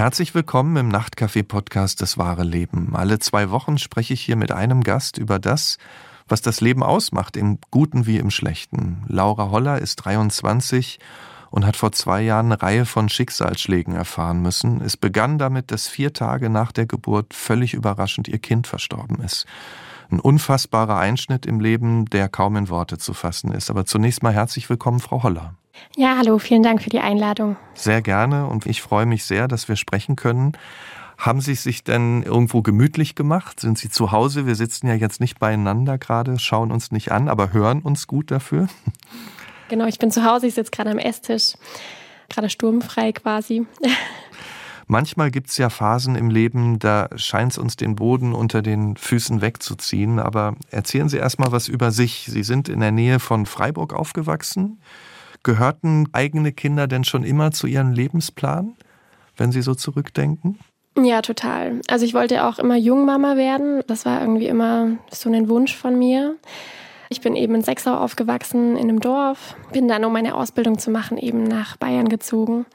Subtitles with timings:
[0.00, 2.96] Herzlich willkommen im Nachtcafé-Podcast Das wahre Leben.
[2.96, 5.76] Alle zwei Wochen spreche ich hier mit einem Gast über das,
[6.26, 9.04] was das Leben ausmacht, im Guten wie im Schlechten.
[9.08, 11.00] Laura Holler ist 23
[11.50, 14.80] und hat vor zwei Jahren eine Reihe von Schicksalsschlägen erfahren müssen.
[14.80, 19.44] Es begann damit, dass vier Tage nach der Geburt völlig überraschend ihr Kind verstorben ist.
[20.10, 23.70] Ein unfassbarer Einschnitt im Leben, der kaum in Worte zu fassen ist.
[23.70, 25.54] Aber zunächst mal herzlich willkommen, Frau Holler.
[25.96, 27.56] Ja, hallo, vielen Dank für die Einladung.
[27.74, 30.52] Sehr gerne und ich freue mich sehr, dass wir sprechen können.
[31.16, 33.60] Haben Sie sich denn irgendwo gemütlich gemacht?
[33.60, 34.46] Sind Sie zu Hause?
[34.46, 38.30] Wir sitzen ja jetzt nicht beieinander gerade, schauen uns nicht an, aber hören uns gut
[38.30, 38.68] dafür.
[39.68, 41.54] Genau, ich bin zu Hause, ich sitze gerade am Esstisch,
[42.28, 43.66] gerade sturmfrei quasi.
[44.90, 48.96] Manchmal gibt es ja Phasen im Leben, da scheint es uns den Boden unter den
[48.96, 50.18] Füßen wegzuziehen.
[50.18, 52.26] Aber erzählen Sie erst mal was über sich.
[52.28, 54.80] Sie sind in der Nähe von Freiburg aufgewachsen.
[55.44, 58.74] Gehörten eigene Kinder denn schon immer zu Ihrem Lebensplan,
[59.36, 60.58] wenn Sie so zurückdenken?
[61.00, 61.82] Ja, total.
[61.86, 63.82] Also ich wollte auch immer Jungmama werden.
[63.86, 66.34] Das war irgendwie immer so ein Wunsch von mir.
[67.10, 69.54] Ich bin eben in Sechsau aufgewachsen, in einem Dorf.
[69.72, 72.66] Bin dann, um meine Ausbildung zu machen, eben nach Bayern gezogen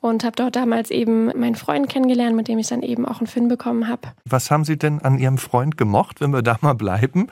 [0.00, 3.26] und habe dort damals eben meinen Freund kennengelernt, mit dem ich dann eben auch einen
[3.26, 4.08] Finn bekommen habe.
[4.24, 7.28] Was haben Sie denn an Ihrem Freund gemocht, wenn wir da mal bleiben?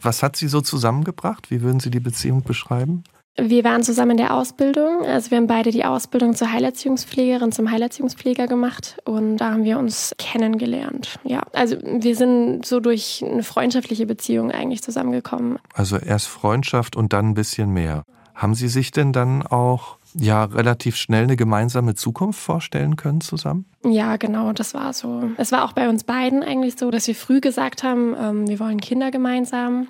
[0.00, 1.50] Was hat Sie so zusammengebracht?
[1.50, 3.04] Wie würden Sie die Beziehung beschreiben?
[3.36, 5.06] Wir waren zusammen in der Ausbildung.
[5.06, 9.78] Also wir haben beide die Ausbildung zur Heilerziehungspflegerin, zum Heilerziehungspfleger gemacht und da haben wir
[9.78, 11.18] uns kennengelernt.
[11.24, 15.58] Ja, also wir sind so durch eine freundschaftliche Beziehung eigentlich zusammengekommen.
[15.72, 18.02] Also erst Freundschaft und dann ein bisschen mehr.
[18.34, 23.66] Haben Sie sich denn dann auch ja relativ schnell eine gemeinsame Zukunft vorstellen können zusammen?
[23.84, 25.30] Ja, genau, das war so.
[25.36, 28.60] Es war auch bei uns beiden eigentlich so, dass wir früh gesagt haben, ähm, wir
[28.60, 29.88] wollen Kinder gemeinsam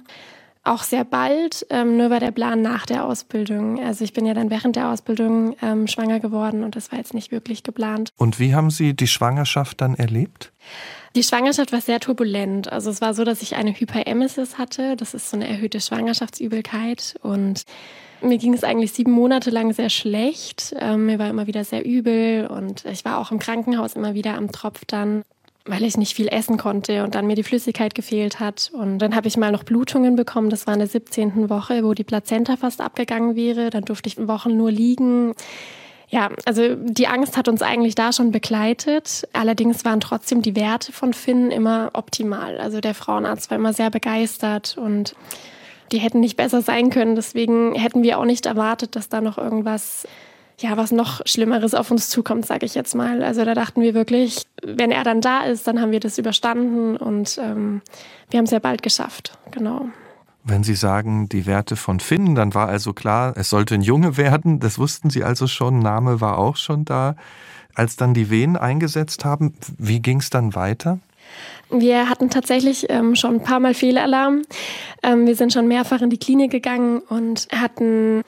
[0.65, 3.83] auch sehr bald, ähm, nur war der Plan nach der Ausbildung.
[3.83, 7.15] Also ich bin ja dann während der Ausbildung ähm, schwanger geworden und das war jetzt
[7.15, 8.11] nicht wirklich geplant.
[8.17, 10.53] Und wie haben Sie die Schwangerschaft dann erlebt?
[11.17, 12.73] Die Schwangerschaft war sehr turbulent.
[12.73, 14.97] Also es war so, dass ich eine Hyperemesis hatte.
[14.97, 17.65] Das ist so eine erhöhte Schwangerschaftsübelkeit und
[18.23, 20.75] mir ging es eigentlich sieben Monate lang sehr schlecht.
[20.79, 24.35] Ähm, mir war immer wieder sehr übel und ich war auch im Krankenhaus immer wieder
[24.35, 25.23] am Tropf dann
[25.65, 28.71] weil ich nicht viel essen konnte und dann mir die Flüssigkeit gefehlt hat.
[28.73, 30.51] Und dann habe ich mal noch Blutungen bekommen.
[30.51, 31.49] Das war in der 17.
[31.49, 33.71] Woche, wo die Plazenta fast abgegangen wäre.
[33.71, 35.35] Dann durfte ich Wochen nur liegen.
[36.09, 39.27] Ja, also die Angst hat uns eigentlich da schon begleitet.
[39.33, 42.59] Allerdings waren trotzdem die Werte von Finn immer optimal.
[42.59, 45.15] Also der Frauenarzt war immer sehr begeistert und
[45.93, 47.15] die hätten nicht besser sein können.
[47.15, 50.07] Deswegen hätten wir auch nicht erwartet, dass da noch irgendwas
[50.59, 53.23] ja, was noch Schlimmeres auf uns zukommt, sage ich jetzt mal.
[53.23, 56.97] Also da dachten wir wirklich, wenn er dann da ist, dann haben wir das überstanden
[56.97, 57.83] und ähm,
[58.31, 59.37] wir haben es ja bald geschafft.
[59.51, 59.87] Genau.
[60.45, 64.17] Wenn Sie sagen, die Werte von Finn, dann war also klar, es sollte ein Junge
[64.17, 64.61] werden.
[64.61, 65.79] Das wussten Sie also schon.
[65.79, 67.17] Name war auch schon da.
[67.75, 70.99] Als dann die Wehen eingesetzt haben, wie ging es dann weiter?
[71.71, 74.43] Wir hatten tatsächlich ähm, schon ein paar Mal Fehlalarm.
[75.03, 78.23] Ähm, wir sind schon mehrfach in die Klinik gegangen und hatten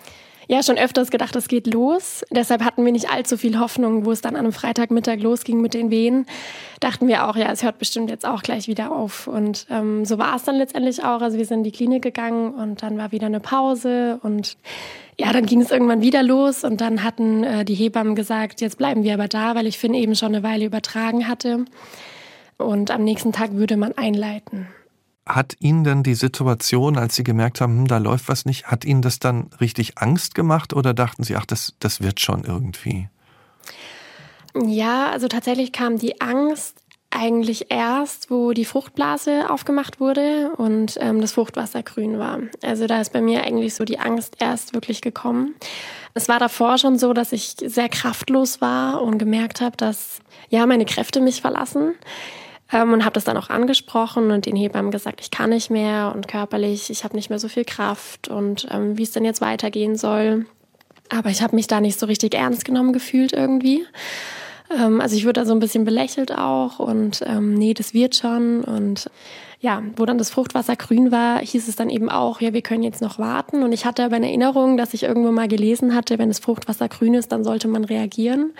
[0.48, 2.24] ja schon öfters gedacht, es geht los.
[2.30, 5.74] Deshalb hatten wir nicht allzu viel Hoffnung, wo es dann an einem Freitagmittag losging mit
[5.74, 6.26] den Wehen.
[6.80, 9.26] Dachten wir auch, ja, es hört bestimmt jetzt auch gleich wieder auf.
[9.26, 11.20] Und ähm, so war es dann letztendlich auch.
[11.20, 14.56] Also wir sind in die Klinik gegangen und dann war wieder eine Pause und
[15.18, 18.78] ja, dann ging es irgendwann wieder los und dann hatten äh, die Hebammen gesagt, jetzt
[18.78, 21.64] bleiben wir aber da, weil ich Finn eben schon eine Weile übertragen hatte.
[22.58, 24.68] Und am nächsten Tag würde man einleiten.
[25.26, 28.84] Hat Ihnen denn die Situation, als Sie gemerkt haben, hm, da läuft was nicht, hat
[28.84, 33.08] Ihnen das dann richtig Angst gemacht oder dachten Sie, ach, das, das wird schon irgendwie?
[34.54, 36.76] Ja, also tatsächlich kam die Angst
[37.10, 42.40] eigentlich erst, wo die Fruchtblase aufgemacht wurde und ähm, das Fruchtwasser grün war.
[42.62, 45.54] Also da ist bei mir eigentlich so die Angst erst wirklich gekommen.
[46.12, 50.18] Es war davor schon so, dass ich sehr kraftlos war und gemerkt habe, dass
[50.50, 51.94] ja meine Kräfte mich verlassen
[52.72, 56.12] ähm, und habe das dann auch angesprochen und den Hebammen gesagt, ich kann nicht mehr
[56.14, 59.40] und körperlich, ich habe nicht mehr so viel Kraft und ähm, wie es denn jetzt
[59.40, 60.46] weitergehen soll.
[61.10, 63.84] Aber ich habe mich da nicht so richtig ernst genommen gefühlt irgendwie.
[64.70, 68.16] Ähm, also ich wurde da so ein bisschen belächelt auch und ähm, nee, das wird
[68.16, 69.10] schon und
[69.64, 72.82] ja, wo dann das Fruchtwasser grün war, hieß es dann eben auch, ja, wir können
[72.82, 73.62] jetzt noch warten.
[73.62, 76.86] Und ich hatte aber eine Erinnerung, dass ich irgendwo mal gelesen hatte, wenn das Fruchtwasser
[76.90, 78.52] grün ist, dann sollte man reagieren.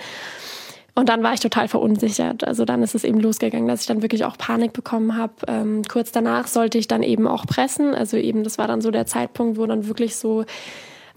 [0.97, 2.45] Und dann war ich total verunsichert.
[2.45, 5.35] Also dann ist es eben losgegangen, dass ich dann wirklich auch Panik bekommen habe.
[5.49, 7.95] Ähm, kurz danach sollte ich dann eben auch pressen.
[7.95, 10.45] Also eben, das war dann so der Zeitpunkt, wo dann wirklich so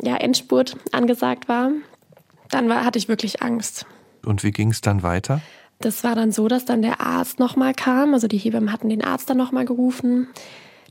[0.01, 1.71] ja, Endspurt angesagt war.
[2.50, 3.85] Dann war, hatte ich wirklich Angst.
[4.25, 5.41] Und wie ging es dann weiter?
[5.79, 8.15] Das war dann so, dass dann der Arzt nochmal kam.
[8.15, 10.27] Also die Hebammen hatten den Arzt dann nochmal gerufen.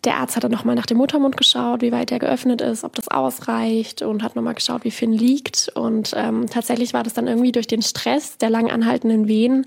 [0.04, 2.94] Der Arzt hat dann nochmal nach dem Muttermund geschaut, wie weit der geöffnet ist, ob
[2.94, 5.70] das ausreicht und hat nochmal geschaut, wie Finn liegt.
[5.74, 9.66] Und ähm, tatsächlich war das dann irgendwie durch den Stress der lang anhaltenden Wehen,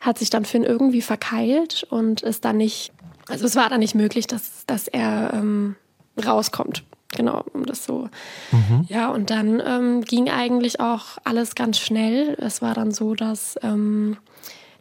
[0.00, 2.92] hat sich dann Finn irgendwie verkeilt und ist dann nicht,
[3.28, 5.76] also es war dann nicht möglich, dass, dass er ähm,
[6.24, 6.84] rauskommt.
[7.16, 8.08] Genau, um das so.
[8.50, 8.86] Mhm.
[8.88, 12.36] Ja, und dann ähm, ging eigentlich auch alles ganz schnell.
[12.40, 14.16] Es war dann so, dass ähm,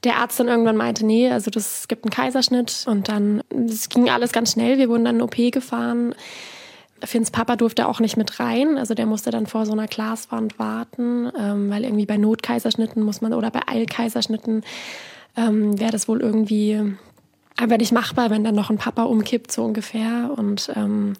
[0.04, 4.10] der Arzt dann irgendwann meinte, nee, also das gibt einen Kaiserschnitt und dann, es ging
[4.10, 4.78] alles ganz schnell.
[4.78, 6.16] Wir wurden dann in OP gefahren.
[7.04, 10.58] Finns Papa durfte auch nicht mit rein, also der musste dann vor so einer Glaswand
[10.58, 14.64] warten, ähm, weil irgendwie bei Notkaiserschnitten muss man oder bei Eilkaiserschnitten
[15.36, 16.96] ähm, wäre das wohl irgendwie
[17.58, 20.32] einfach nicht machbar, wenn dann noch ein Papa umkippt, so ungefähr.
[20.36, 21.14] Und ähm,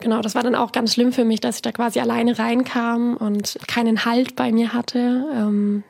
[0.00, 3.16] genau, das war dann auch ganz schlimm für mich, dass ich da quasi alleine reinkam
[3.16, 5.26] und keinen Halt bei mir hatte.
[5.32, 5.84] Ähm,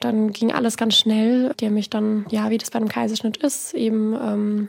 [0.00, 1.54] dann ging alles ganz schnell.
[1.60, 4.68] Die haben mich dann, ja, wie das bei einem Kaiserschnitt ist, eben ähm,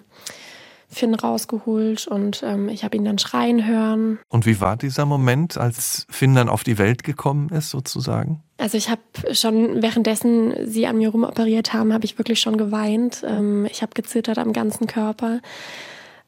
[0.91, 4.17] Finn rausgeholt und ähm, ich habe ihn dann schreien hören.
[4.27, 8.41] Und wie war dieser Moment, als Finn dann auf die Welt gekommen ist, sozusagen?
[8.57, 9.01] Also ich habe
[9.33, 13.23] schon währenddessen sie an mir rumoperiert haben, habe ich wirklich schon geweint.
[13.25, 15.41] Ähm, ich habe gezittert am ganzen Körper.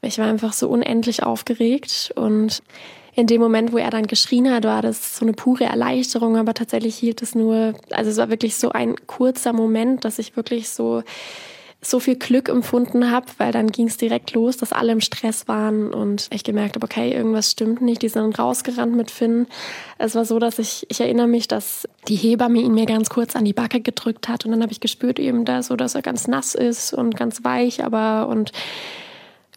[0.03, 2.61] Ich war einfach so unendlich aufgeregt und
[3.13, 6.53] in dem Moment, wo er dann geschrien hat, war das so eine pure Erleichterung, aber
[6.53, 10.69] tatsächlich hielt es nur, also es war wirklich so ein kurzer Moment, dass ich wirklich
[10.69, 11.03] so
[11.83, 15.47] so viel Glück empfunden habe, weil dann ging es direkt los, dass alle im Stress
[15.47, 18.03] waren und ich gemerkt habe, okay, irgendwas stimmt nicht.
[18.03, 19.47] Die sind rausgerannt mit Finn.
[19.97, 23.35] Es war so, dass ich, ich erinnere mich, dass die Hebamme ihn mir ganz kurz
[23.35, 26.03] an die Backe gedrückt hat und dann habe ich gespürt eben da so, dass er
[26.03, 28.51] ganz nass ist und ganz weich, aber und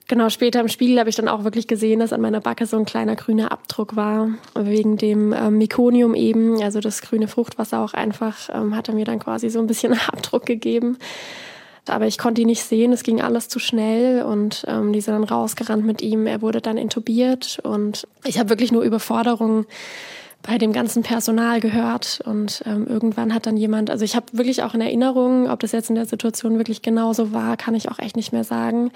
[0.06, 2.76] Genau, später im Spiegel habe ich dann auch wirklich gesehen, dass an meiner Backe so
[2.76, 7.94] ein kleiner grüner Abdruck war, wegen dem ähm, Mekonium eben, also das grüne Fruchtwasser auch
[7.94, 10.98] einfach, ähm, hat er mir dann quasi so ein bisschen Abdruck gegeben.
[11.86, 15.14] Aber ich konnte ihn nicht sehen, es ging alles zu schnell und ähm, die sind
[15.14, 16.26] dann rausgerannt mit ihm.
[16.26, 19.66] Er wurde dann intubiert und ich habe wirklich nur Überforderungen
[20.42, 24.62] bei dem ganzen Personal gehört und ähm, irgendwann hat dann jemand, also ich habe wirklich
[24.62, 27.98] auch in Erinnerung, ob das jetzt in der Situation wirklich genauso war, kann ich auch
[27.98, 28.90] echt nicht mehr sagen.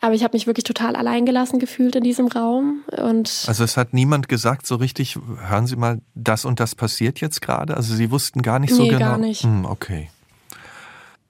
[0.00, 2.82] Aber ich habe mich wirklich total alleingelassen gefühlt in diesem Raum.
[2.96, 5.18] Und also es hat niemand gesagt so richtig,
[5.48, 7.76] hören Sie mal, das und das passiert jetzt gerade?
[7.76, 9.00] Also Sie wussten gar nicht so nee, genau.
[9.00, 9.42] gar nicht.
[9.42, 10.10] Hm, okay.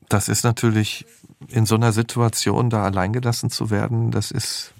[0.08, 1.04] Das ist natürlich
[1.48, 4.72] in so einer Situation da alleingelassen zu werden, das ist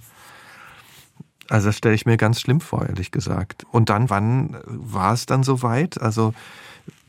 [1.51, 3.67] also das stelle ich mir ganz schlimm vor, ehrlich gesagt.
[3.73, 6.01] Und dann, wann war es dann soweit?
[6.01, 6.33] Also,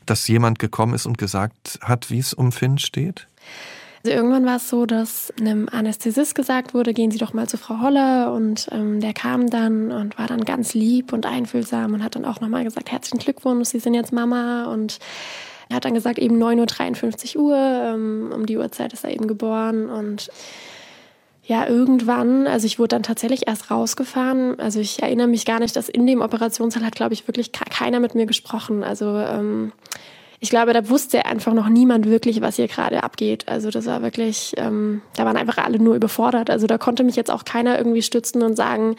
[0.07, 3.27] dass jemand gekommen ist und gesagt hat, wie es um Finn steht?
[4.03, 7.57] Also irgendwann war es so, dass einem Anästhesist gesagt wurde, gehen Sie doch mal zu
[7.57, 12.03] Frau Holler und ähm, der kam dann und war dann ganz lieb und einfühlsam und
[12.03, 14.97] hat dann auch nochmal gesagt, herzlichen Glückwunsch, Sie sind jetzt Mama und
[15.69, 19.89] er hat dann gesagt, eben 9.53 Uhr, ähm, um die Uhrzeit ist er eben geboren
[19.89, 20.29] und
[21.43, 24.59] ja, irgendwann, also ich wurde dann tatsächlich erst rausgefahren.
[24.59, 27.99] Also ich erinnere mich gar nicht, dass in dem Operationssaal hat, glaube ich, wirklich keiner
[27.99, 28.83] mit mir gesprochen.
[28.83, 29.73] Also ähm,
[30.43, 33.47] ich glaube, da wusste einfach noch niemand wirklich, was hier gerade abgeht.
[33.47, 36.49] Also das war wirklich, ähm, da waren einfach alle nur überfordert.
[36.49, 38.95] Also da konnte mich jetzt auch keiner irgendwie stützen und sagen,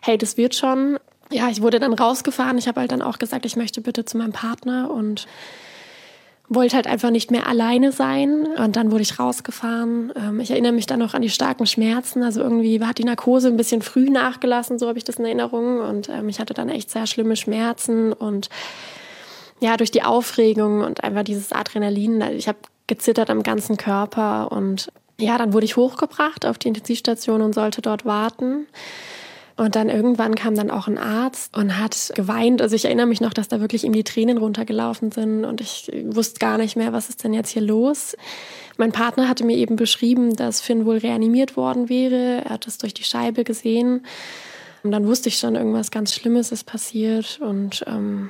[0.00, 0.98] hey, das wird schon.
[1.30, 2.56] Ja, ich wurde dann rausgefahren.
[2.56, 5.26] Ich habe halt dann auch gesagt, ich möchte bitte zu meinem Partner und
[6.48, 8.46] wollte halt einfach nicht mehr alleine sein.
[8.56, 10.14] Und dann wurde ich rausgefahren.
[10.16, 12.22] Ähm, ich erinnere mich dann noch an die starken Schmerzen.
[12.22, 15.78] Also irgendwie hat die Narkose ein bisschen früh nachgelassen, so habe ich das in Erinnerung.
[15.80, 18.48] Und ähm, ich hatte dann echt sehr schlimme Schmerzen und
[19.60, 24.92] ja, durch die Aufregung und einfach dieses Adrenalin, ich habe gezittert am ganzen Körper und
[25.18, 28.66] ja, dann wurde ich hochgebracht auf die Intensivstation und sollte dort warten.
[29.56, 32.60] Und dann irgendwann kam dann auch ein Arzt und hat geweint.
[32.60, 35.90] Also ich erinnere mich noch, dass da wirklich ihm die Tränen runtergelaufen sind und ich
[36.04, 38.16] wusste gar nicht mehr, was ist denn jetzt hier los.
[38.76, 42.44] Mein Partner hatte mir eben beschrieben, dass Finn wohl reanimiert worden wäre.
[42.44, 44.04] Er hat es durch die Scheibe gesehen.
[44.82, 48.28] Und dann wusste ich schon, irgendwas ganz Schlimmes ist passiert und ähm,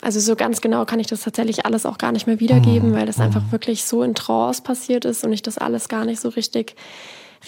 [0.00, 2.94] also so ganz genau kann ich das tatsächlich alles auch gar nicht mehr wiedergeben, mhm.
[2.94, 3.52] weil das einfach mhm.
[3.52, 6.74] wirklich so in Trance passiert ist und ich das alles gar nicht so richtig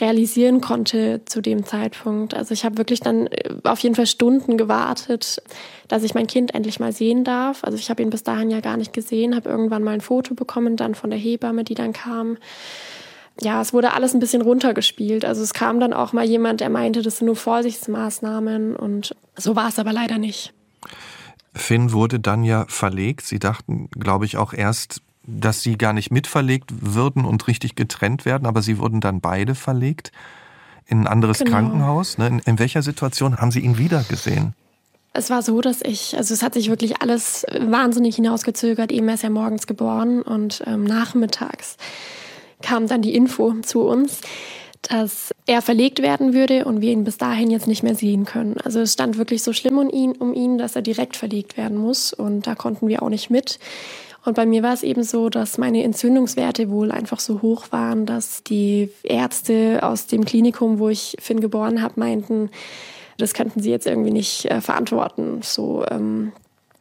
[0.00, 2.34] realisieren konnte zu dem Zeitpunkt.
[2.34, 5.42] Also ich habe wirklich dann äh, auf jeden Fall Stunden gewartet,
[5.88, 7.62] dass ich mein Kind endlich mal sehen darf.
[7.64, 10.34] Also ich habe ihn bis dahin ja gar nicht gesehen, habe irgendwann mal ein Foto
[10.34, 12.38] bekommen, dann von der Hebamme, die dann kam.
[13.40, 15.24] Ja, es wurde alles ein bisschen runtergespielt.
[15.24, 19.56] Also es kam dann auch mal jemand, der meinte, das sind nur Vorsichtsmaßnahmen und so
[19.56, 20.52] war es aber leider nicht.
[21.54, 23.26] Finn wurde dann ja verlegt.
[23.26, 28.24] Sie dachten, glaube ich, auch erst, dass sie gar nicht mitverlegt würden und richtig getrennt
[28.24, 30.12] werden, aber sie wurden dann beide verlegt
[30.86, 31.50] in ein anderes genau.
[31.50, 32.18] Krankenhaus.
[32.18, 32.26] Ne?
[32.26, 34.54] In, in welcher Situation haben Sie ihn wiedergesehen?
[35.12, 38.90] Es war so, dass ich, also es hat sich wirklich alles wahnsinnig hinausgezögert.
[38.90, 41.76] Eben er ist ja morgens geboren und ähm, nachmittags
[42.62, 44.20] kam dann die Info zu uns,
[44.90, 48.56] dass er verlegt werden würde und wir ihn bis dahin jetzt nicht mehr sehen können.
[48.62, 51.78] Also es stand wirklich so schlimm um ihn, um ihn, dass er direkt verlegt werden
[51.78, 53.58] muss und da konnten wir auch nicht mit.
[54.24, 58.06] Und bei mir war es eben so, dass meine Entzündungswerte wohl einfach so hoch waren,
[58.06, 62.50] dass die Ärzte aus dem Klinikum, wo ich Finn geboren habe, meinten,
[63.18, 65.40] das könnten sie jetzt irgendwie nicht äh, verantworten.
[65.42, 66.32] So, ähm,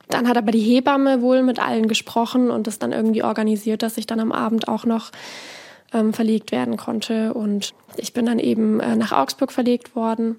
[0.07, 3.97] dann hat aber die Hebamme wohl mit allen gesprochen und das dann irgendwie organisiert, dass
[3.97, 5.11] ich dann am Abend auch noch
[5.93, 7.33] ähm, verlegt werden konnte.
[7.33, 10.37] Und ich bin dann eben äh, nach Augsburg verlegt worden.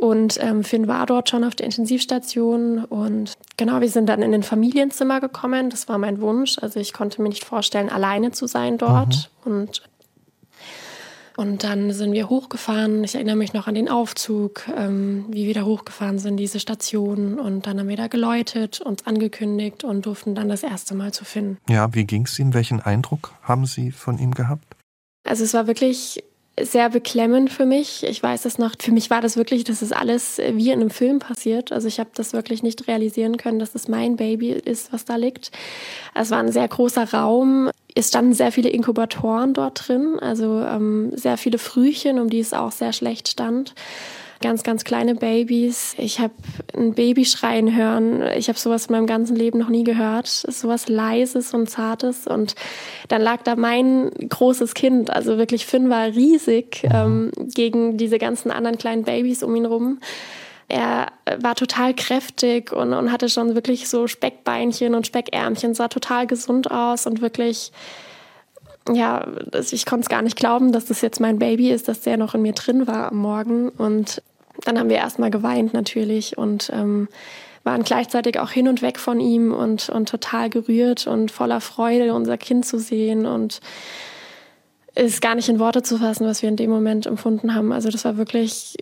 [0.00, 2.84] Und ähm, Finn war dort schon auf der Intensivstation.
[2.84, 5.68] Und genau, wir sind dann in ein Familienzimmer gekommen.
[5.68, 6.58] Das war mein Wunsch.
[6.58, 9.30] Also ich konnte mir nicht vorstellen, alleine zu sein dort.
[9.44, 9.52] Mhm.
[9.52, 9.82] Und
[11.40, 13.02] und dann sind wir hochgefahren.
[13.02, 17.38] Ich erinnere mich noch an den Aufzug, ähm, wie wir da hochgefahren sind, diese Station.
[17.38, 21.24] Und dann haben wir da geläutet, uns angekündigt und durften dann das erste Mal zu
[21.24, 21.56] finden.
[21.66, 22.52] Ja, wie ging es Ihnen?
[22.52, 24.76] Welchen Eindruck haben Sie von ihm gehabt?
[25.26, 26.22] Also es war wirklich
[26.58, 28.04] sehr beklemmend für mich.
[28.04, 30.90] Ich weiß es noch, für mich war das wirklich, das ist alles wie in einem
[30.90, 31.72] Film passiert.
[31.72, 35.16] Also ich habe das wirklich nicht realisieren können, dass es mein Baby ist, was da
[35.16, 35.50] liegt.
[36.14, 41.10] Es war ein sehr großer Raum es standen sehr viele Inkubatoren dort drin, also ähm,
[41.14, 43.74] sehr viele Frühchen, um die es auch sehr schlecht stand.
[44.42, 45.94] Ganz, ganz kleine Babys.
[45.98, 46.32] Ich habe
[46.74, 48.22] ein Baby schreien hören.
[48.38, 50.28] Ich habe sowas in meinem ganzen Leben noch nie gehört.
[50.28, 52.26] Sowas Leises und Zartes.
[52.26, 52.54] Und
[53.08, 58.50] dann lag da mein großes Kind, also wirklich Finn war riesig, ähm, gegen diese ganzen
[58.50, 59.98] anderen kleinen Babys um ihn rum
[60.70, 61.08] er
[61.40, 66.70] war total kräftig und, und hatte schon wirklich so Speckbeinchen und Speckärmchen, sah total gesund
[66.70, 67.72] aus und wirklich,
[68.88, 72.16] ja, ich konnte es gar nicht glauben, dass das jetzt mein Baby ist, dass der
[72.16, 73.68] noch in mir drin war am Morgen.
[73.68, 74.22] Und
[74.64, 77.08] dann haben wir erstmal geweint natürlich und ähm,
[77.64, 82.14] waren gleichzeitig auch hin und weg von ihm und, und total gerührt und voller Freude,
[82.14, 83.60] unser Kind zu sehen und
[84.94, 87.72] ist gar nicht in Worte zu fassen, was wir in dem Moment empfunden haben.
[87.72, 88.76] Also das war wirklich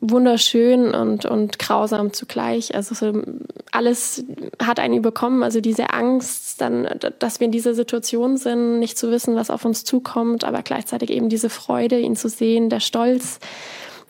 [0.00, 2.74] wunderschön und, und grausam zugleich.
[2.74, 3.22] Also so
[3.70, 4.24] alles
[4.60, 5.42] hat einen überkommen.
[5.42, 9.64] Also diese Angst, dann, dass wir in dieser Situation sind, nicht zu wissen, was auf
[9.64, 13.38] uns zukommt, aber gleichzeitig eben diese Freude, ihn zu sehen, der Stolz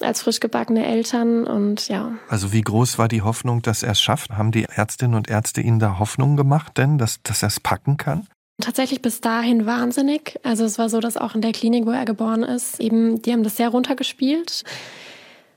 [0.00, 2.12] als frisch gebackene Eltern und ja.
[2.28, 4.30] Also wie groß war die Hoffnung, dass er es schafft?
[4.30, 7.96] Haben die Ärztinnen und Ärzte Ihnen da Hoffnung gemacht denn, dass, dass er es packen
[7.96, 8.26] kann?
[8.61, 10.38] Tatsächlich bis dahin wahnsinnig.
[10.42, 13.32] Also es war so, dass auch in der Klinik, wo er geboren ist, eben, die
[13.32, 14.64] haben das sehr runtergespielt.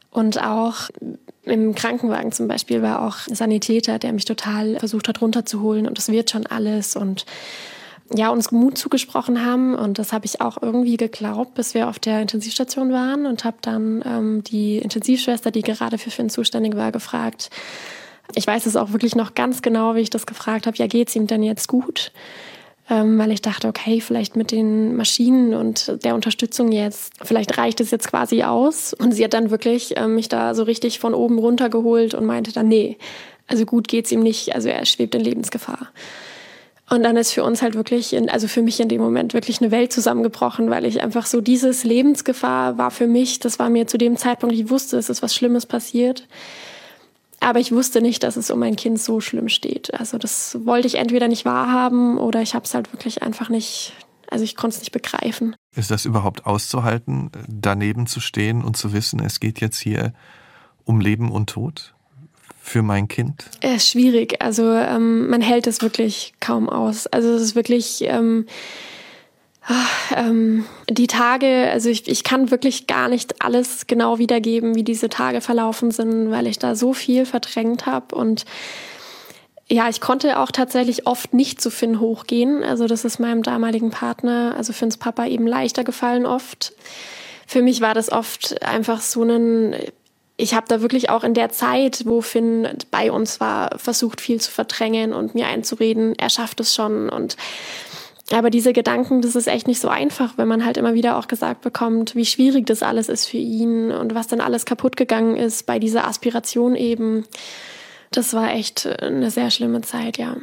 [0.09, 0.89] Und auch
[1.43, 6.09] im Krankenwagen zum Beispiel war auch Sanitäter, der mich total versucht hat runterzuholen und es
[6.09, 7.25] wird schon alles und
[8.13, 11.97] ja, uns Mut zugesprochen haben und das habe ich auch irgendwie geglaubt, bis wir auf
[11.99, 16.91] der Intensivstation waren und habe dann ähm, die Intensivschwester, die gerade für Finn zuständig war,
[16.91, 17.49] gefragt.
[18.35, 20.77] Ich weiß es auch wirklich noch ganz genau, wie ich das gefragt habe.
[20.77, 22.11] Ja, geht's ihm denn jetzt gut?
[22.89, 27.81] ähm, weil ich dachte, okay, vielleicht mit den Maschinen und der Unterstützung jetzt, vielleicht reicht
[27.81, 28.93] es jetzt quasi aus.
[28.93, 32.25] Und sie hat dann wirklich ähm, mich da so richtig von oben runter geholt und
[32.25, 32.97] meinte dann, nee,
[33.47, 35.89] also gut geht's ihm nicht, also er schwebt in Lebensgefahr.
[36.89, 39.59] Und dann ist für uns halt wirklich, in, also für mich in dem Moment wirklich
[39.59, 43.87] eine Welt zusammengebrochen, weil ich einfach so dieses Lebensgefahr war für mich, das war mir
[43.87, 46.27] zu dem Zeitpunkt, ich wusste, es ist was Schlimmes passiert.
[47.39, 49.93] Aber ich wusste nicht, dass es um mein Kind so schlimm steht.
[49.93, 53.93] Also das wollte ich entweder nicht wahrhaben oder ich habe es halt wirklich einfach nicht,
[54.29, 55.55] also ich konnte es nicht begreifen.
[55.75, 60.13] Ist das überhaupt auszuhalten, daneben zu stehen und zu wissen, es geht jetzt hier
[60.83, 61.94] um Leben und Tod
[62.65, 63.45] für mein Kind?
[63.61, 64.41] Es ist schwierig.
[64.41, 67.05] Also ähm, man hält es wirklich kaum aus.
[67.07, 68.01] Also es ist wirklich.
[68.01, 68.45] Ähm,
[69.67, 74.83] Ach, ähm, die Tage, also ich, ich kann wirklich gar nicht alles genau wiedergeben, wie
[74.83, 78.45] diese Tage verlaufen sind, weil ich da so viel verdrängt habe und
[79.67, 82.63] ja, ich konnte auch tatsächlich oft nicht zu Finn hochgehen.
[82.63, 86.73] Also das ist meinem damaligen Partner, also Finns Papa, eben leichter gefallen oft.
[87.47, 89.75] Für mich war das oft einfach so ein,
[90.37, 94.39] ich habe da wirklich auch in der Zeit, wo Finn bei uns war, versucht viel
[94.39, 97.37] zu verdrängen und mir einzureden, er schafft es schon und
[98.31, 101.27] aber diese Gedanken, das ist echt nicht so einfach, wenn man halt immer wieder auch
[101.27, 105.37] gesagt bekommt, wie schwierig das alles ist für ihn und was dann alles kaputt gegangen
[105.37, 107.25] ist bei dieser Aspiration eben.
[108.09, 110.37] Das war echt eine sehr schlimme Zeit, ja.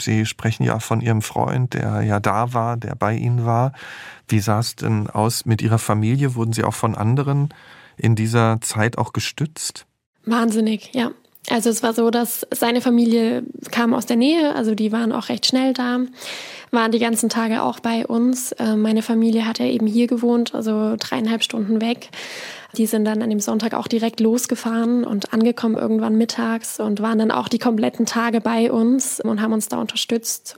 [0.00, 3.72] Sie sprechen ja von Ihrem Freund, der ja da war, der bei Ihnen war.
[4.26, 6.34] Wie sah es denn aus mit Ihrer Familie?
[6.34, 7.50] Wurden Sie auch von anderen
[7.96, 9.86] in dieser Zeit auch gestützt?
[10.24, 11.12] Wahnsinnig, ja.
[11.50, 15.28] Also es war so, dass seine Familie kam aus der Nähe, also die waren auch
[15.28, 15.98] recht schnell da,
[16.70, 18.52] waren die ganzen Tage auch bei uns.
[18.52, 22.10] Äh, meine Familie hat ja eben hier gewohnt, also dreieinhalb Stunden weg.
[22.76, 27.18] Die sind dann an dem Sonntag auch direkt losgefahren und angekommen irgendwann mittags und waren
[27.18, 30.56] dann auch die kompletten Tage bei uns und haben uns da unterstützt.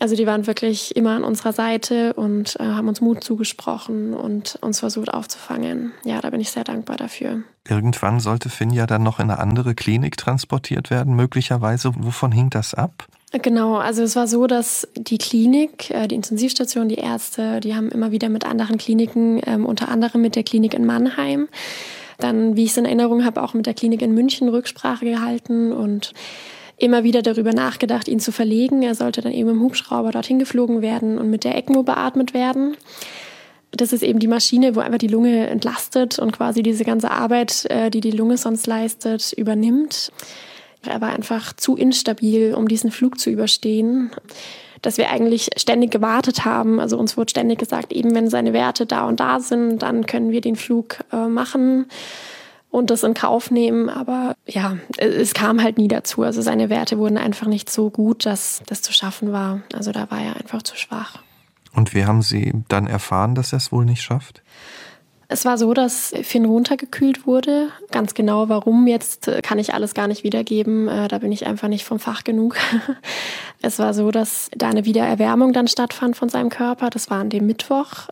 [0.00, 4.58] Also die waren wirklich immer an unserer Seite und äh, haben uns Mut zugesprochen und
[4.60, 5.92] uns versucht aufzufangen.
[6.04, 7.42] Ja, da bin ich sehr dankbar dafür.
[7.68, 11.92] Irgendwann sollte Finn ja dann noch in eine andere Klinik transportiert werden, möglicherweise.
[11.98, 13.06] Wovon hing das ab?
[13.32, 17.90] Genau, also es war so, dass die Klinik, äh, die Intensivstation, die Ärzte, die haben
[17.90, 21.48] immer wieder mit anderen Kliniken, ähm, unter anderem mit der Klinik in Mannheim,
[22.18, 25.72] dann, wie ich es in Erinnerung habe, auch mit der Klinik in München Rücksprache gehalten
[25.72, 26.12] und
[26.78, 28.82] immer wieder darüber nachgedacht, ihn zu verlegen.
[28.82, 32.76] Er sollte dann eben im Hubschrauber dorthin geflogen werden und mit der ECMO beatmet werden.
[33.70, 37.66] Das ist eben die Maschine, wo einfach die Lunge entlastet und quasi diese ganze Arbeit,
[37.70, 40.12] äh, die die Lunge sonst leistet, übernimmt.
[40.86, 44.10] Er war einfach zu instabil, um diesen Flug zu überstehen
[44.82, 46.78] dass wir eigentlich ständig gewartet haben.
[46.78, 50.30] Also uns wurde ständig gesagt, eben wenn seine Werte da und da sind, dann können
[50.30, 51.86] wir den Flug äh, machen
[52.76, 53.88] und das in Kauf nehmen.
[53.88, 56.22] Aber ja, es kam halt nie dazu.
[56.22, 59.62] Also seine Werte wurden einfach nicht so gut, dass das zu schaffen war.
[59.72, 61.18] Also da war er einfach zu schwach.
[61.72, 64.42] Und wie haben Sie dann erfahren, dass er es wohl nicht schafft?
[65.28, 67.70] Es war so, dass Finn runtergekühlt wurde.
[67.90, 70.86] Ganz genau warum jetzt äh, kann ich alles gar nicht wiedergeben.
[70.86, 72.56] Äh, da bin ich einfach nicht vom Fach genug.
[73.62, 76.90] Es war so, dass da eine Wiedererwärmung dann stattfand von seinem Körper.
[76.90, 78.08] Das war an dem Mittwoch.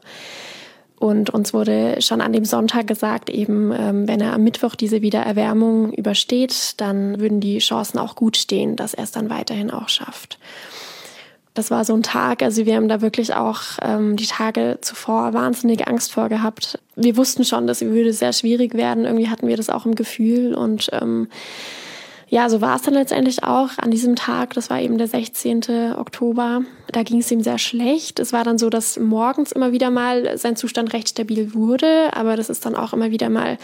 [1.04, 5.02] Und uns wurde schon an dem Sonntag gesagt, eben ähm, wenn er am Mittwoch diese
[5.02, 9.90] Wiedererwärmung übersteht, dann würden die Chancen auch gut stehen, dass er es dann weiterhin auch
[9.90, 10.38] schafft.
[11.52, 15.34] Das war so ein Tag, also wir haben da wirklich auch ähm, die Tage zuvor
[15.34, 16.78] wahnsinnige Angst vor gehabt.
[16.96, 19.04] Wir wussten schon, dass es würde sehr schwierig werden.
[19.04, 21.28] Irgendwie hatten wir das auch im Gefühl und ähm,
[22.28, 24.54] ja, so war es dann letztendlich auch an diesem Tag.
[24.54, 25.94] Das war eben der 16.
[25.96, 26.62] Oktober.
[26.88, 28.18] Da ging es ihm sehr schlecht.
[28.18, 32.36] Es war dann so, dass morgens immer wieder mal sein Zustand recht stabil wurde, aber
[32.36, 33.58] das ist dann auch immer wieder mal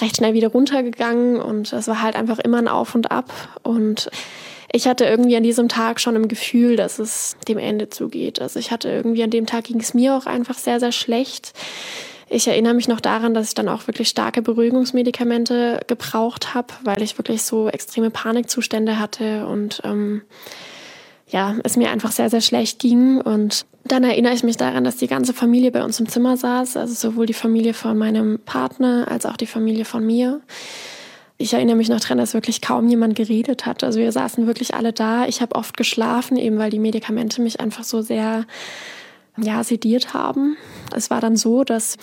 [0.00, 4.10] recht schnell wieder runtergegangen und es war halt einfach immer ein Auf und Ab und
[4.72, 8.40] ich hatte irgendwie an diesem Tag schon im Gefühl, dass es dem Ende zugeht.
[8.40, 11.52] Also ich hatte irgendwie an dem Tag ging es mir auch einfach sehr, sehr schlecht.
[12.32, 17.02] Ich erinnere mich noch daran, dass ich dann auch wirklich starke Beruhigungsmedikamente gebraucht habe, weil
[17.02, 20.22] ich wirklich so extreme Panikzustände hatte und ähm,
[21.28, 23.20] ja, es mir einfach sehr, sehr schlecht ging.
[23.20, 26.76] Und dann erinnere ich mich daran, dass die ganze Familie bei uns im Zimmer saß,
[26.76, 30.40] also sowohl die Familie von meinem Partner als auch die Familie von mir
[31.40, 33.82] ich erinnere mich noch daran, dass wirklich kaum jemand geredet hat.
[33.82, 35.24] Also wir saßen wirklich alle da.
[35.26, 38.44] Ich habe oft geschlafen, eben weil die Medikamente mich einfach so sehr
[39.42, 40.56] ja, sediert haben.
[40.94, 41.96] Es war dann so, dass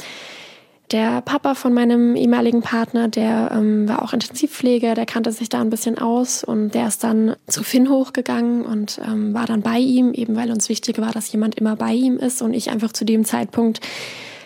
[0.91, 5.59] der Papa von meinem ehemaligen Partner, der ähm, war auch Intensivpfleger, der kannte sich da
[5.59, 9.79] ein bisschen aus und der ist dann zu Finn hochgegangen und ähm, war dann bei
[9.79, 12.93] ihm, eben weil uns wichtig war, dass jemand immer bei ihm ist und ich einfach
[12.93, 13.81] zu dem Zeitpunkt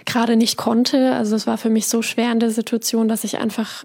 [0.06, 1.14] gerade nicht konnte.
[1.14, 3.84] Also es war für mich so schwer in der Situation, dass ich einfach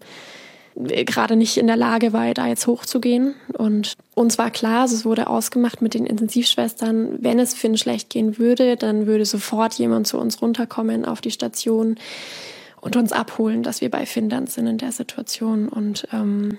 [0.77, 3.35] gerade nicht in der Lage war, da jetzt hochzugehen.
[3.57, 8.11] Und uns war klar, also es wurde ausgemacht mit den Intensivschwestern, wenn es Finn schlecht
[8.11, 11.97] gehen würde, dann würde sofort jemand zu uns runterkommen auf die Station
[12.81, 15.69] und uns abholen, dass wir bei Finn dann sind in der Situation.
[15.69, 16.59] Und ähm,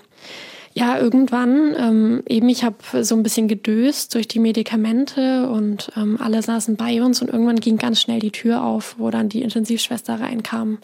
[0.74, 6.18] ja, irgendwann, ähm, eben ich habe so ein bisschen gedöst durch die Medikamente und ähm,
[6.20, 9.42] alle saßen bei uns und irgendwann ging ganz schnell die Tür auf, wo dann die
[9.42, 10.78] Intensivschwester reinkam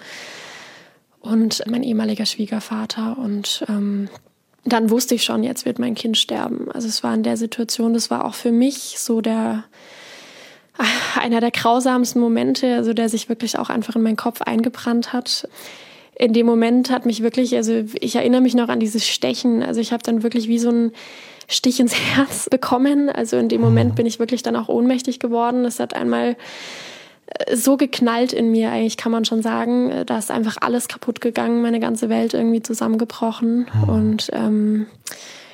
[1.25, 3.17] und mein ehemaliger Schwiegervater.
[3.19, 4.09] Und ähm,
[4.65, 6.71] dann wusste ich schon, jetzt wird mein Kind sterben.
[6.71, 9.65] Also es war in der Situation, das war auch für mich so der
[11.21, 15.49] einer der grausamsten Momente, also der sich wirklich auch einfach in meinen Kopf eingebrannt hat.
[16.17, 19.63] In dem Moment hat mich wirklich, also ich erinnere mich noch an dieses Stechen.
[19.63, 20.93] Also ich habe dann wirklich wie so ein
[21.49, 23.09] Stich ins Herz bekommen.
[23.09, 23.95] Also in dem Moment mhm.
[23.95, 25.65] bin ich wirklich dann auch ohnmächtig geworden.
[25.65, 26.37] Es hat einmal
[27.53, 30.05] so geknallt in mir, eigentlich kann man schon sagen.
[30.07, 33.66] Da ist einfach alles kaputt gegangen, meine ganze Welt irgendwie zusammengebrochen.
[33.73, 33.88] Mhm.
[33.88, 34.87] Und ähm,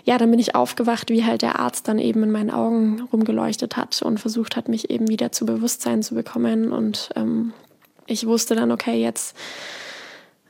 [0.05, 3.77] ja, dann bin ich aufgewacht, wie halt der Arzt dann eben in meinen Augen rumgeleuchtet
[3.77, 6.73] hat und versucht hat, mich eben wieder zu Bewusstsein zu bekommen.
[6.73, 7.53] Und ähm,
[8.07, 9.37] ich wusste dann, okay, jetzt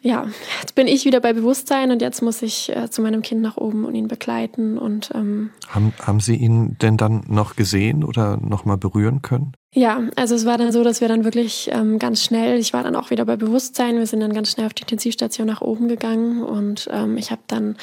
[0.03, 0.27] ja,
[0.61, 3.57] jetzt bin ich wieder bei Bewusstsein und jetzt muss ich äh, zu meinem Kind nach
[3.57, 4.79] oben und ihn begleiten.
[4.79, 9.53] Und ähm, haben, haben Sie ihn denn dann noch gesehen oder noch mal berühren können?
[9.75, 12.83] Ja, also es war dann so, dass wir dann wirklich ähm, ganz schnell, ich war
[12.83, 15.87] dann auch wieder bei Bewusstsein, wir sind dann ganz schnell auf die Intensivstation nach oben
[15.87, 17.77] gegangen und ähm, ich habe dann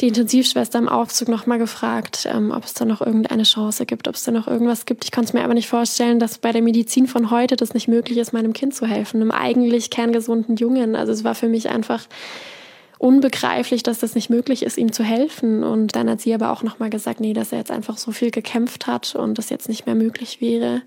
[0.00, 4.14] die Intensivschwester im Aufzug nochmal gefragt, ähm, ob es da noch irgendeine Chance gibt, ob
[4.14, 5.04] es da noch irgendwas gibt.
[5.04, 7.88] Ich konnte es mir aber nicht vorstellen, dass bei der Medizin von heute das nicht
[7.88, 10.94] möglich ist, meinem Kind zu helfen, einem eigentlich kerngesunden Jungen.
[10.94, 12.06] Also es war für mich einfach
[12.98, 15.64] unbegreiflich, dass das nicht möglich ist, ihm zu helfen.
[15.64, 18.30] Und dann hat sie aber auch nochmal gesagt, nee, dass er jetzt einfach so viel
[18.30, 20.82] gekämpft hat und das jetzt nicht mehr möglich wäre.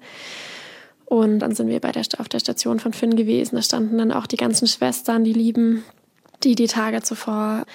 [1.05, 3.55] Und dann sind wir bei der, auf der Station von Finn gewesen.
[3.55, 5.83] Da standen dann auch die ganzen Schwestern, die Lieben,
[6.43, 7.65] die die Tage zuvor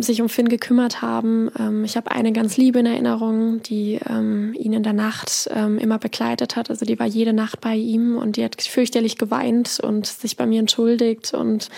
[0.00, 1.50] sich um Finn gekümmert haben.
[1.58, 5.78] Ähm, ich habe eine ganz liebe in Erinnerung, die ähm, ihn in der Nacht ähm,
[5.78, 6.70] immer begleitet hat.
[6.70, 10.46] Also die war jede Nacht bei ihm und die hat fürchterlich geweint und sich bei
[10.46, 11.68] mir entschuldigt und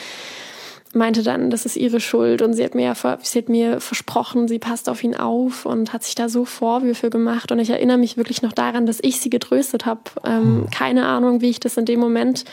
[0.94, 4.58] meinte dann, das ist ihre Schuld und sie hat mir, sie hat mir versprochen, sie
[4.58, 8.16] passt auf ihn auf und hat sich da so Vorwürfe gemacht und ich erinnere mich
[8.16, 10.00] wirklich noch daran, dass ich sie getröstet habe.
[10.24, 10.70] Ähm, mhm.
[10.70, 12.44] Keine Ahnung, wie ich das in dem Moment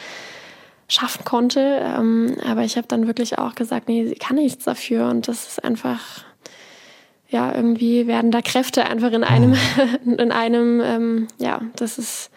[0.87, 5.07] schaffen konnte, ähm, aber ich habe dann wirklich auch gesagt, nee, sie kann nichts dafür
[5.09, 5.99] und das ist einfach
[7.29, 10.13] ja irgendwie werden da Kräfte einfach in einem mhm.
[10.17, 12.29] in einem ähm, ja das ist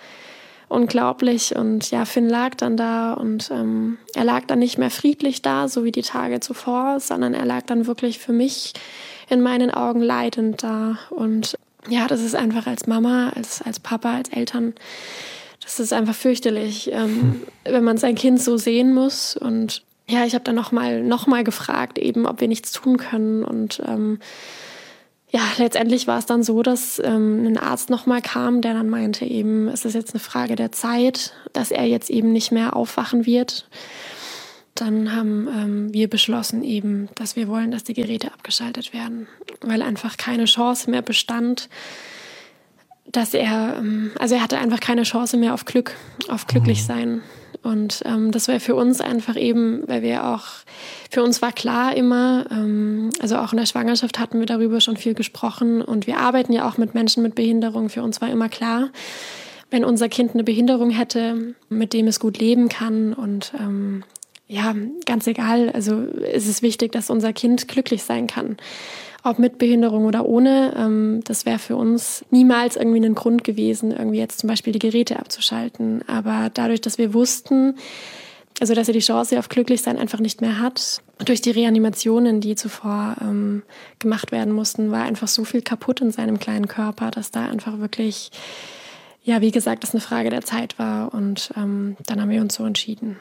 [0.68, 1.56] unglaublich.
[1.56, 5.68] Und ja, Finn lag dann da und ähm, er lag dann nicht mehr friedlich da,
[5.68, 8.74] so wie die Tage zuvor, sondern er lag dann wirklich für mich
[9.28, 10.98] in meinen Augen leidend da.
[11.10, 11.58] Und
[11.88, 14.74] ja, das ist einfach als Mama, als, als Papa, als Eltern,
[15.62, 17.42] das ist einfach fürchterlich, ähm, hm.
[17.64, 19.36] wenn man sein Kind so sehen muss.
[19.36, 23.44] Und ja, ich habe dann nochmal noch mal gefragt, eben, ob wir nichts tun können.
[23.44, 24.18] Und ähm,
[25.30, 29.26] ja, letztendlich war es dann so, dass ähm, ein Arzt nochmal kam, der dann meinte
[29.26, 33.26] eben, es ist jetzt eine Frage der Zeit, dass er jetzt eben nicht mehr aufwachen
[33.26, 33.68] wird.
[34.74, 39.26] Dann haben ähm, wir beschlossen eben, dass wir wollen, dass die Geräte abgeschaltet werden,
[39.60, 41.68] weil einfach keine Chance mehr bestand,
[43.12, 45.94] dass er, ähm, also er hatte einfach keine Chance mehr auf Glück,
[46.28, 46.86] auf glücklich mhm.
[46.86, 47.22] sein.
[47.62, 50.44] Und ähm, das wäre für uns einfach eben, weil wir auch,
[51.10, 54.96] für uns war klar immer, ähm, also auch in der Schwangerschaft hatten wir darüber schon
[54.96, 57.88] viel gesprochen und wir arbeiten ja auch mit Menschen mit Behinderung.
[57.88, 58.90] Für uns war immer klar,
[59.70, 64.04] wenn unser Kind eine Behinderung hätte, mit dem es gut leben kann und ähm,
[64.46, 68.56] ja, ganz egal, also ist es wichtig, dass unser Kind glücklich sein kann
[69.28, 70.74] ob mit Behinderung oder ohne.
[70.76, 74.78] Ähm, das wäre für uns niemals irgendwie ein Grund gewesen, irgendwie jetzt zum Beispiel die
[74.78, 76.02] Geräte abzuschalten.
[76.06, 77.76] Aber dadurch, dass wir wussten,
[78.60, 82.54] also dass er die Chance auf Glücklichsein einfach nicht mehr hat, durch die Reanimationen, die
[82.54, 83.62] zuvor ähm,
[83.98, 87.78] gemacht werden mussten, war einfach so viel kaputt in seinem kleinen Körper, dass da einfach
[87.78, 88.30] wirklich,
[89.22, 91.12] ja, wie gesagt, das eine Frage der Zeit war.
[91.12, 93.16] Und ähm, dann haben wir uns so entschieden.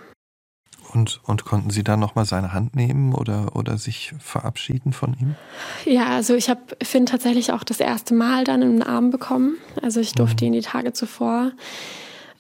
[0.93, 5.36] Und, und konnten Sie dann nochmal seine Hand nehmen oder, oder sich verabschieden von ihm?
[5.86, 9.58] Ja, also ich habe Finn tatsächlich auch das erste Mal dann in den Arm bekommen.
[9.82, 10.47] Also ich durfte mhm.
[10.47, 11.52] ihn die Tage zuvor,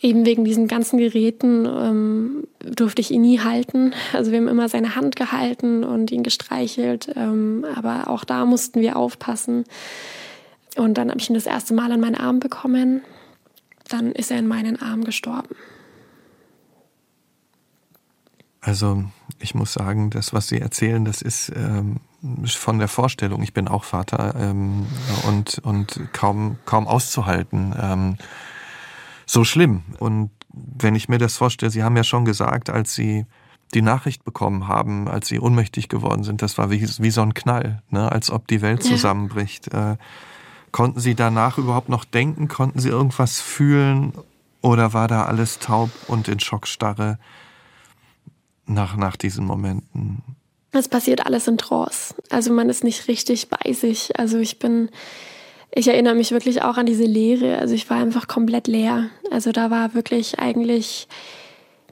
[0.01, 3.93] eben wegen diesen ganzen Geräten, ähm, durfte ich ihn nie halten.
[4.13, 7.11] Also wir haben immer seine Hand gehalten und ihn gestreichelt.
[7.15, 9.65] Ähm, aber auch da mussten wir aufpassen.
[10.77, 13.01] Und dann habe ich ihn das erste Mal an meinen Arm bekommen.
[13.89, 15.55] Dann ist er in meinen Arm gestorben.
[18.67, 19.05] Also
[19.39, 22.01] ich muss sagen, das, was Sie erzählen, das ist ähm,
[22.45, 24.85] von der Vorstellung, ich bin auch Vater ähm,
[25.25, 27.73] und, und kaum, kaum auszuhalten.
[27.81, 28.17] Ähm,
[29.25, 29.83] so schlimm.
[29.99, 33.25] Und wenn ich mir das vorstelle, Sie haben ja schon gesagt, als Sie
[33.73, 37.33] die Nachricht bekommen haben, als Sie ohnmächtig geworden sind, das war wie, wie so ein
[37.33, 38.11] Knall, ne?
[38.11, 39.71] als ob die Welt zusammenbricht.
[39.71, 39.93] Ja.
[39.93, 39.97] Äh,
[40.73, 42.49] konnten Sie danach überhaupt noch denken?
[42.49, 44.11] Konnten Sie irgendwas fühlen?
[44.59, 47.17] Oder war da alles taub und in Schockstarre?
[48.67, 50.21] Nach, nach diesen Momenten?
[50.71, 52.13] Es passiert alles in Trance.
[52.29, 54.19] Also man ist nicht richtig bei sich.
[54.19, 54.89] Also ich bin,
[55.73, 57.57] ich erinnere mich wirklich auch an diese Leere.
[57.57, 59.09] Also ich war einfach komplett leer.
[59.31, 61.07] Also da war wirklich eigentlich,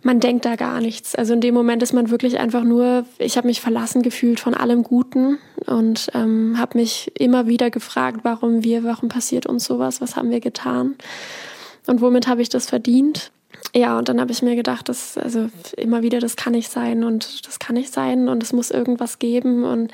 [0.04, 1.16] man denkt da gar nichts.
[1.16, 4.54] Also in dem Moment ist man wirklich einfach nur, ich habe mich verlassen gefühlt von
[4.54, 10.02] allem Guten und ähm, habe mich immer wieder gefragt, warum wir, warum passiert uns sowas,
[10.02, 10.96] was haben wir getan
[11.88, 13.32] und womit habe ich das verdient
[13.74, 17.04] ja, und dann habe ich mir gedacht, das, also immer wieder, das kann nicht sein
[17.04, 19.92] und das kann nicht sein und es muss irgendwas geben und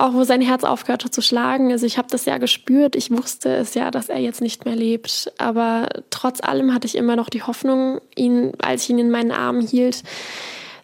[0.00, 1.72] auch wo sein Herz aufgehört hat zu schlagen.
[1.72, 4.76] Also ich habe das ja gespürt, ich wusste es ja, dass er jetzt nicht mehr
[4.76, 5.30] lebt.
[5.38, 9.30] Aber trotz allem hatte ich immer noch die Hoffnung, ihn, als ich ihn in meinen
[9.30, 10.02] Armen hielt,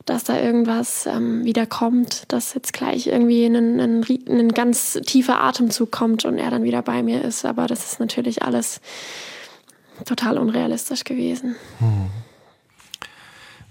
[0.05, 5.41] dass da irgendwas ähm, wieder kommt, dass jetzt gleich irgendwie ein, ein, ein ganz tiefer
[5.43, 7.45] Atemzug kommt und er dann wieder bei mir ist.
[7.45, 8.81] Aber das ist natürlich alles
[10.05, 11.57] total unrealistisch gewesen.
[11.79, 12.11] Hm.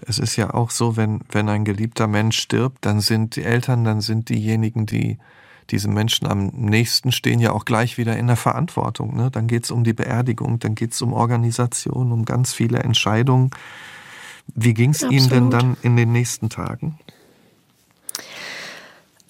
[0.00, 3.84] Es ist ja auch so, wenn, wenn ein geliebter Mensch stirbt, dann sind die Eltern,
[3.84, 5.18] dann sind diejenigen, die
[5.70, 9.16] diesem Menschen am nächsten stehen, ja auch gleich wieder in der Verantwortung.
[9.16, 9.30] Ne?
[9.30, 13.50] Dann geht es um die Beerdigung, dann geht es um Organisation, um ganz viele Entscheidungen.
[14.54, 16.98] Wie ging es Ihnen denn dann in den nächsten Tagen?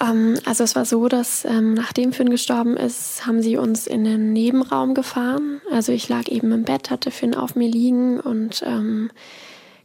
[0.01, 4.05] Ähm, also es war so, dass ähm, nachdem Finn gestorben ist, haben sie uns in
[4.05, 5.61] den Nebenraum gefahren.
[5.71, 9.11] Also ich lag eben im Bett, hatte Finn auf mir liegen und ähm,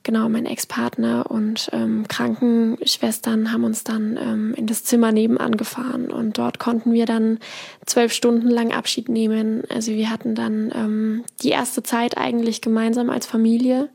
[0.03, 6.09] genau mein Ex-Partner und ähm, Krankenschwestern haben uns dann ähm, in das Zimmer nebenan gefahren
[6.09, 7.39] und dort konnten wir dann
[7.85, 9.63] zwölf Stunden lang Abschied nehmen.
[9.69, 13.89] Also wir hatten dann ähm, die erste Zeit eigentlich gemeinsam als Familie,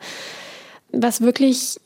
[0.92, 1.78] was wirklich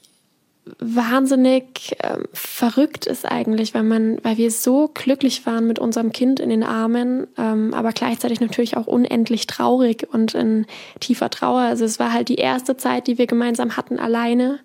[0.79, 6.38] wahnsinnig äh, verrückt ist eigentlich, weil man, weil wir so glücklich waren mit unserem Kind
[6.38, 10.66] in den Armen, ähm, aber gleichzeitig natürlich auch unendlich traurig und in
[11.01, 11.61] tiefer Trauer.
[11.61, 14.61] Also es war halt die erste Zeit, die wir gemeinsam hatten, alleine.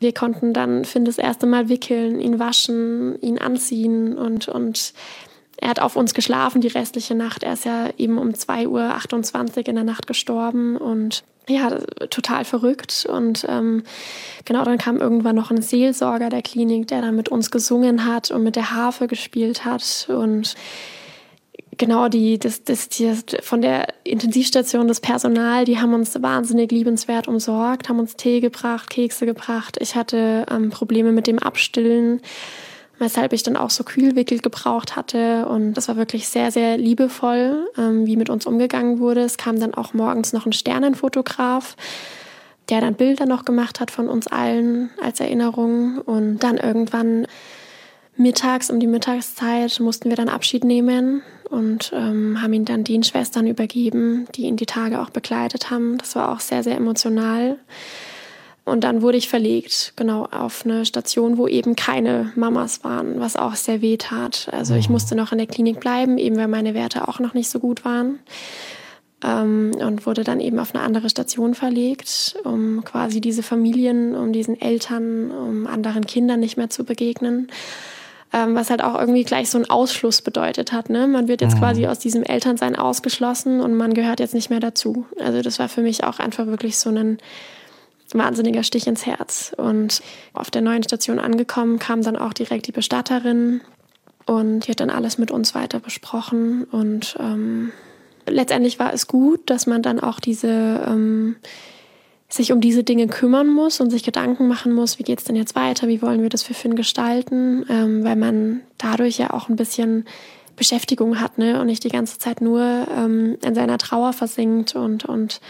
[0.00, 4.94] Wir konnten dann Finn das erste Mal wickeln, ihn waschen, ihn anziehen und, und
[5.58, 7.44] er hat auf uns geschlafen die restliche Nacht.
[7.44, 11.70] Er ist ja eben um 2.28 Uhr in der Nacht gestorben und ja,
[12.10, 13.06] total verrückt.
[13.10, 13.82] Und ähm,
[14.44, 18.30] genau, dann kam irgendwann noch ein Seelsorger der Klinik, der dann mit uns gesungen hat
[18.30, 20.08] und mit der Harfe gespielt hat.
[20.08, 20.54] Und
[21.78, 27.28] genau die, das, das, die, von der Intensivstation, das Personal, die haben uns wahnsinnig liebenswert
[27.28, 29.78] umsorgt, haben uns Tee gebracht, Kekse gebracht.
[29.80, 32.20] Ich hatte ähm, Probleme mit dem Abstillen
[33.02, 35.46] weshalb ich dann auch so Kühlwickel gebraucht hatte.
[35.46, 39.20] Und das war wirklich sehr, sehr liebevoll, ähm, wie mit uns umgegangen wurde.
[39.20, 41.76] Es kam dann auch morgens noch ein Sternenfotograf,
[42.70, 45.98] der dann Bilder noch gemacht hat von uns allen als Erinnerung.
[45.98, 47.26] Und dann irgendwann
[48.16, 53.02] mittags, um die Mittagszeit, mussten wir dann Abschied nehmen und ähm, haben ihn dann den
[53.02, 55.98] Schwestern übergeben, die ihn die Tage auch begleitet haben.
[55.98, 57.58] Das war auch sehr, sehr emotional.
[58.64, 63.36] Und dann wurde ich verlegt, genau, auf eine Station, wo eben keine Mamas waren, was
[63.36, 64.48] auch sehr weh tat.
[64.52, 64.92] Also ich mhm.
[64.92, 67.84] musste noch in der Klinik bleiben, eben weil meine Werte auch noch nicht so gut
[67.84, 68.20] waren.
[69.24, 74.32] Ähm, und wurde dann eben auf eine andere Station verlegt, um quasi diese Familien, um
[74.32, 77.48] diesen Eltern, um anderen Kindern nicht mehr zu begegnen.
[78.32, 80.88] Ähm, was halt auch irgendwie gleich so einen Ausschluss bedeutet hat.
[80.88, 81.06] Ne?
[81.06, 81.58] Man wird jetzt mhm.
[81.58, 85.04] quasi aus diesem Elternsein ausgeschlossen und man gehört jetzt nicht mehr dazu.
[85.20, 87.18] Also das war für mich auch einfach wirklich so ein
[88.14, 89.52] wahnsinniger Stich ins Herz.
[89.56, 93.60] Und auf der neuen Station angekommen, kam dann auch direkt die Bestatterin
[94.26, 96.64] und die hat dann alles mit uns weiter besprochen.
[96.64, 97.72] Und ähm,
[98.26, 101.36] letztendlich war es gut, dass man dann auch diese ähm,
[102.28, 105.36] sich um diese Dinge kümmern muss und sich Gedanken machen muss, wie geht es denn
[105.36, 109.48] jetzt weiter, wie wollen wir das für Finn gestalten, ähm, weil man dadurch ja auch
[109.48, 110.06] ein bisschen
[110.56, 111.60] Beschäftigung hat ne?
[111.60, 115.40] und nicht die ganze Zeit nur ähm, in seiner Trauer versinkt und, und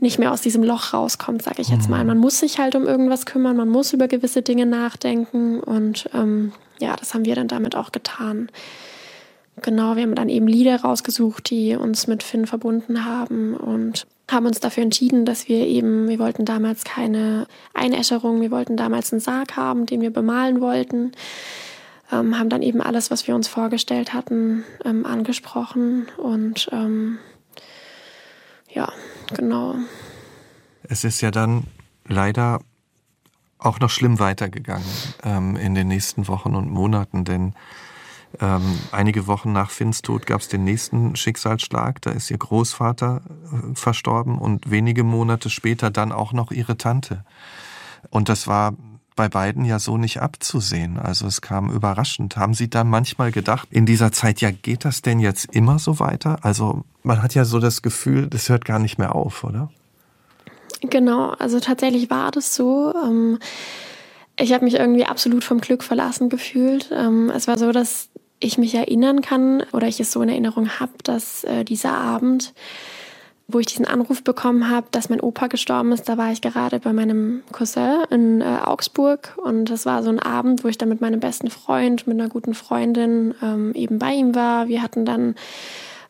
[0.00, 2.00] nicht mehr aus diesem Loch rauskommt, sage ich jetzt mal.
[2.00, 2.06] Mhm.
[2.08, 6.52] Man muss sich halt um irgendwas kümmern, man muss über gewisse Dinge nachdenken und ähm,
[6.78, 8.50] ja, das haben wir dann damit auch getan.
[9.62, 14.46] Genau, wir haben dann eben Lieder rausgesucht, die uns mit Finn verbunden haben und haben
[14.46, 19.20] uns dafür entschieden, dass wir eben, wir wollten damals keine Einäscherung, wir wollten damals einen
[19.20, 21.12] Sarg haben, den wir bemalen wollten.
[22.12, 27.18] Ähm, haben dann eben alles, was wir uns vorgestellt hatten, ähm, angesprochen und ähm,
[28.72, 28.88] ja,
[29.34, 29.74] genau.
[30.82, 31.64] Es ist ja dann
[32.06, 32.60] leider
[33.58, 34.86] auch noch schlimm weitergegangen
[35.22, 37.54] ähm, in den nächsten Wochen und Monaten, denn
[38.40, 42.00] ähm, einige Wochen nach Finns Tod gab es den nächsten Schicksalsschlag.
[42.02, 47.24] Da ist ihr Großvater äh, verstorben und wenige Monate später dann auch noch ihre Tante.
[48.08, 48.74] Und das war
[49.16, 50.98] bei beiden ja so nicht abzusehen.
[50.98, 52.36] Also es kam überraschend.
[52.36, 55.98] Haben Sie dann manchmal gedacht, in dieser Zeit, ja, geht das denn jetzt immer so
[55.98, 56.38] weiter?
[56.42, 59.70] Also man hat ja so das Gefühl, das hört gar nicht mehr auf, oder?
[60.82, 62.94] Genau, also tatsächlich war das so.
[63.04, 63.38] Ähm,
[64.38, 66.90] ich habe mich irgendwie absolut vom Glück verlassen gefühlt.
[66.92, 70.80] Ähm, es war so, dass ich mich erinnern kann oder ich es so in Erinnerung
[70.80, 72.54] habe, dass äh, dieser Abend
[73.52, 76.78] wo ich diesen Anruf bekommen habe, dass mein Opa gestorben ist, da war ich gerade
[76.80, 80.88] bei meinem Cousin in äh, Augsburg und das war so ein Abend, wo ich dann
[80.88, 84.68] mit meinem besten Freund, mit einer guten Freundin ähm, eben bei ihm war.
[84.68, 85.34] Wir hatten dann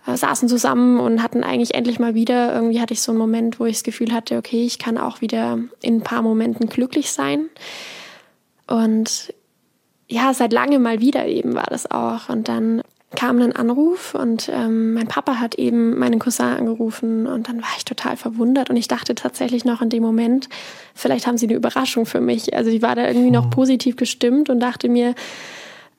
[0.07, 3.61] äh, saßen zusammen und hatten eigentlich endlich mal wieder, irgendwie hatte ich so einen Moment,
[3.61, 7.13] wo ich das Gefühl hatte, okay, ich kann auch wieder in ein paar Momenten glücklich
[7.13, 7.49] sein.
[8.67, 9.35] Und
[10.09, 12.29] ja, seit langem mal wieder eben war das auch.
[12.29, 12.83] Und dann
[13.17, 17.69] kam ein Anruf und ähm, mein Papa hat eben meinen Cousin angerufen und dann war
[17.77, 20.49] ich total verwundert und ich dachte tatsächlich noch in dem Moment,
[20.95, 22.55] vielleicht haben sie eine Überraschung für mich.
[22.55, 23.51] Also ich war da irgendwie noch mhm.
[23.51, 25.15] positiv gestimmt und dachte mir,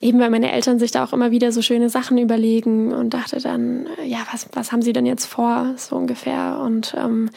[0.00, 3.38] eben weil meine Eltern sich da auch immer wieder so schöne Sachen überlegen und dachte
[3.40, 6.60] dann, ja, was, was haben sie denn jetzt vor, so ungefähr.
[6.62, 7.30] Und ähm,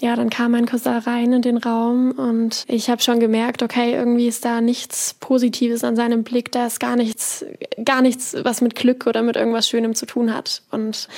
[0.00, 3.94] ja, dann kam mein Cousin rein in den Raum und ich habe schon gemerkt, okay,
[3.94, 7.44] irgendwie ist da nichts Positives an seinem Blick, da ist gar nichts,
[7.84, 10.62] gar nichts, was mit Glück oder mit irgendwas Schönem zu tun hat.
[10.70, 11.08] Und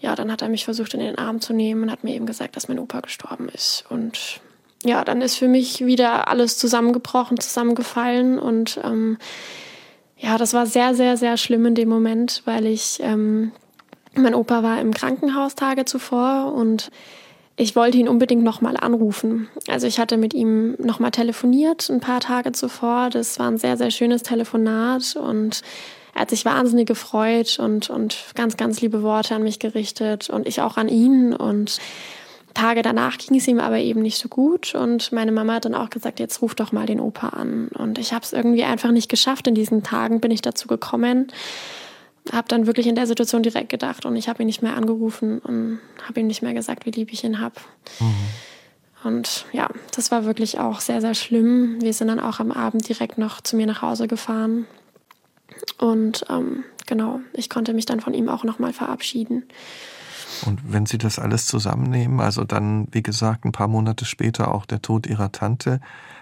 [0.00, 2.24] ja, dann hat er mich versucht in den Arm zu nehmen und hat mir eben
[2.24, 3.84] gesagt, dass mein Opa gestorben ist.
[3.90, 4.40] Und
[4.82, 9.18] ja, dann ist für mich wieder alles zusammengebrochen, zusammengefallen und ähm,
[10.16, 13.52] ja, das war sehr, sehr, sehr schlimm in dem Moment, weil ich, ähm,
[14.14, 16.90] mein Opa war im Krankenhaus Tage zuvor und
[17.60, 19.48] ich wollte ihn unbedingt nochmal anrufen.
[19.68, 23.10] Also ich hatte mit ihm nochmal telefoniert ein paar Tage zuvor.
[23.10, 25.60] Das war ein sehr, sehr schönes Telefonat und
[26.14, 30.48] er hat sich wahnsinnig gefreut und, und ganz, ganz liebe Worte an mich gerichtet und
[30.48, 31.34] ich auch an ihn.
[31.34, 31.80] Und
[32.54, 35.74] Tage danach ging es ihm aber eben nicht so gut und meine Mama hat dann
[35.74, 37.68] auch gesagt, jetzt ruf doch mal den Opa an.
[37.76, 39.46] Und ich habe es irgendwie einfach nicht geschafft.
[39.46, 41.30] In diesen Tagen bin ich dazu gekommen,
[42.32, 45.38] habe dann wirklich in der Situation direkt gedacht und ich habe ihn nicht mehr angerufen
[45.40, 47.56] und habe ihm nicht mehr gesagt, wie lieb ich ihn habe.
[47.98, 48.14] Mhm.
[49.02, 51.80] Und ja, das war wirklich auch sehr, sehr schlimm.
[51.80, 54.66] Wir sind dann auch am Abend direkt noch zu mir nach Hause gefahren.
[55.78, 59.44] Und ähm, genau, ich konnte mich dann von ihm auch nochmal verabschieden.
[60.46, 64.66] Und wenn Sie das alles zusammennehmen, also dann, wie gesagt, ein paar Monate später auch
[64.66, 65.80] der Tod Ihrer Tante,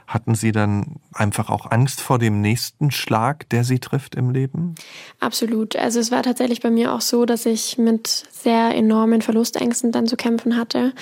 [0.09, 4.75] hatten Sie dann einfach auch Angst vor dem nächsten Schlag, der Sie trifft im Leben?
[5.21, 5.77] Absolut.
[5.77, 10.07] Also es war tatsächlich bei mir auch so, dass ich mit sehr enormen Verlustängsten dann
[10.07, 10.95] zu kämpfen hatte.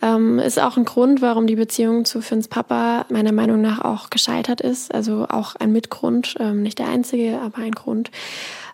[0.00, 4.08] Ähm, ist auch ein Grund, warum die Beziehung zu Finns Papa meiner Meinung nach auch
[4.08, 4.94] gescheitert ist.
[4.94, 8.12] Also auch ein Mitgrund, ähm, nicht der einzige, aber ein Grund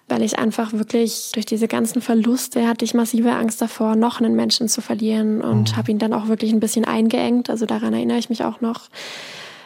[0.09, 4.37] weil ich einfach wirklich durch diese ganzen Verluste hatte ich massive Angst davor, noch einen
[4.37, 5.77] Menschen zu verlieren und mhm.
[5.77, 7.49] habe ihn dann auch wirklich ein bisschen eingeengt.
[7.49, 8.91] Also daran erinnere ich mich auch noch,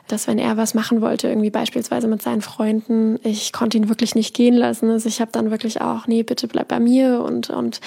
[0.08, 4.14] dass wenn er was machen wollte, irgendwie beispielsweise mit seinen Freunden, ich konnte ihn wirklich
[4.14, 4.90] nicht gehen lassen.
[4.90, 7.80] Also ich habe dann wirklich auch, nee, bitte bleib bei mir und und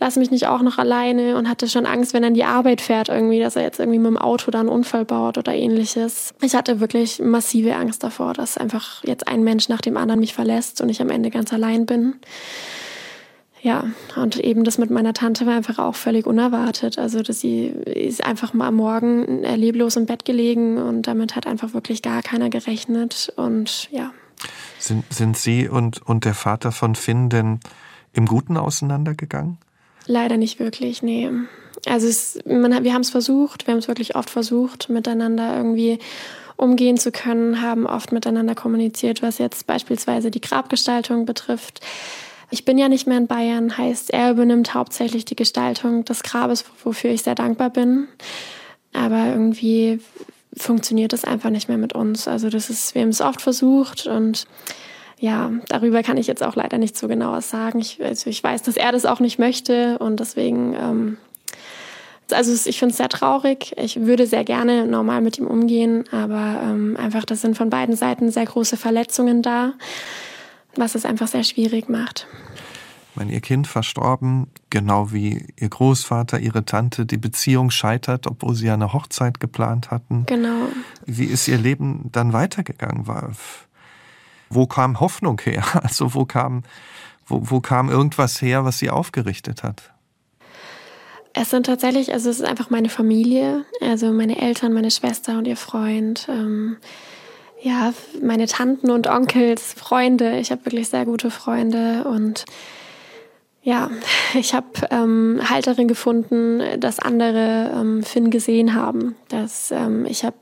[0.00, 2.80] lass mich nicht auch noch alleine und hatte schon Angst, wenn er in die Arbeit
[2.80, 6.34] fährt irgendwie, dass er jetzt irgendwie mit dem Auto da einen Unfall baut oder ähnliches.
[6.40, 10.34] Ich hatte wirklich massive Angst davor, dass einfach jetzt ein Mensch nach dem anderen mich
[10.34, 12.14] verlässt und ich am Ende ganz allein bin.
[13.62, 13.84] Ja,
[14.16, 16.98] und eben das mit meiner Tante war einfach auch völlig unerwartet.
[16.98, 21.46] Also, dass sie ist einfach mal am Morgen leblos im Bett gelegen und damit hat
[21.46, 23.32] einfach wirklich gar keiner gerechnet.
[23.36, 24.12] Und ja.
[24.78, 27.60] Sind, sind Sie und, und der Vater von Finn denn
[28.14, 29.58] im Guten auseinandergegangen?
[30.06, 31.30] Leider nicht wirklich, nee.
[31.86, 35.98] Also es, man, wir haben es versucht, wir haben es wirklich oft versucht, miteinander irgendwie
[36.56, 41.80] umgehen zu können, haben oft miteinander kommuniziert, was jetzt beispielsweise die Grabgestaltung betrifft.
[42.50, 46.64] Ich bin ja nicht mehr in Bayern, heißt, er übernimmt hauptsächlich die Gestaltung des Grabes,
[46.84, 48.08] wofür ich sehr dankbar bin.
[48.92, 50.00] Aber irgendwie
[50.56, 52.26] funktioniert das einfach nicht mehr mit uns.
[52.26, 54.46] Also das ist, wir haben es oft versucht und
[55.20, 57.78] ja, darüber kann ich jetzt auch leider nicht so genau was sagen.
[57.78, 61.18] Ich, also ich weiß, dass er das auch nicht möchte und deswegen, ähm,
[62.32, 63.74] also ich finde es sehr traurig.
[63.76, 67.96] Ich würde sehr gerne normal mit ihm umgehen, aber ähm, einfach, das sind von beiden
[67.96, 69.74] Seiten sehr große Verletzungen da,
[70.76, 72.26] was es einfach sehr schwierig macht.
[73.14, 78.66] Wenn ihr Kind verstorben, genau wie ihr Großvater, ihre Tante, die Beziehung scheitert, obwohl sie
[78.66, 80.26] ja eine Hochzeit geplant hatten.
[80.26, 80.68] Genau.
[81.06, 83.06] Wie ist ihr Leben dann weitergegangen?
[83.08, 83.32] War,
[84.48, 85.64] wo kam Hoffnung her?
[85.82, 86.62] Also wo kam,
[87.26, 89.92] wo, wo kam irgendwas her, was sie aufgerichtet hat?
[91.32, 95.46] Es sind tatsächlich, also es ist einfach meine Familie, also meine Eltern, meine Schwester und
[95.46, 96.28] ihr Freund.
[96.28, 96.76] Ähm,
[97.62, 97.92] ja,
[98.22, 100.38] meine Tanten und Onkels, Freunde.
[100.38, 102.44] Ich habe wirklich sehr gute Freunde und
[103.62, 103.90] ja,
[104.34, 109.16] ich habe ähm, Halterin gefunden, dass andere ähm, Finn gesehen haben.
[109.28, 110.36] Dass ähm, ich habe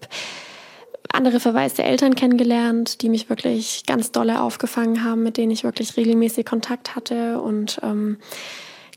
[1.11, 5.97] andere verwaiste Eltern kennengelernt, die mich wirklich ganz dolle aufgefangen haben, mit denen ich wirklich
[5.97, 7.41] regelmäßig Kontakt hatte.
[7.41, 8.19] Und ähm,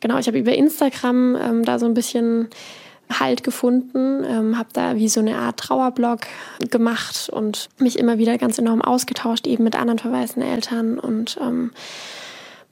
[0.01, 2.49] genau, ich habe über Instagram ähm, da so ein bisschen
[3.19, 6.21] Halt gefunden, ähm, habe da wie so eine Art Trauerblog
[6.69, 11.71] gemacht und mich immer wieder ganz enorm ausgetauscht, eben mit anderen verwaisten Eltern und ähm,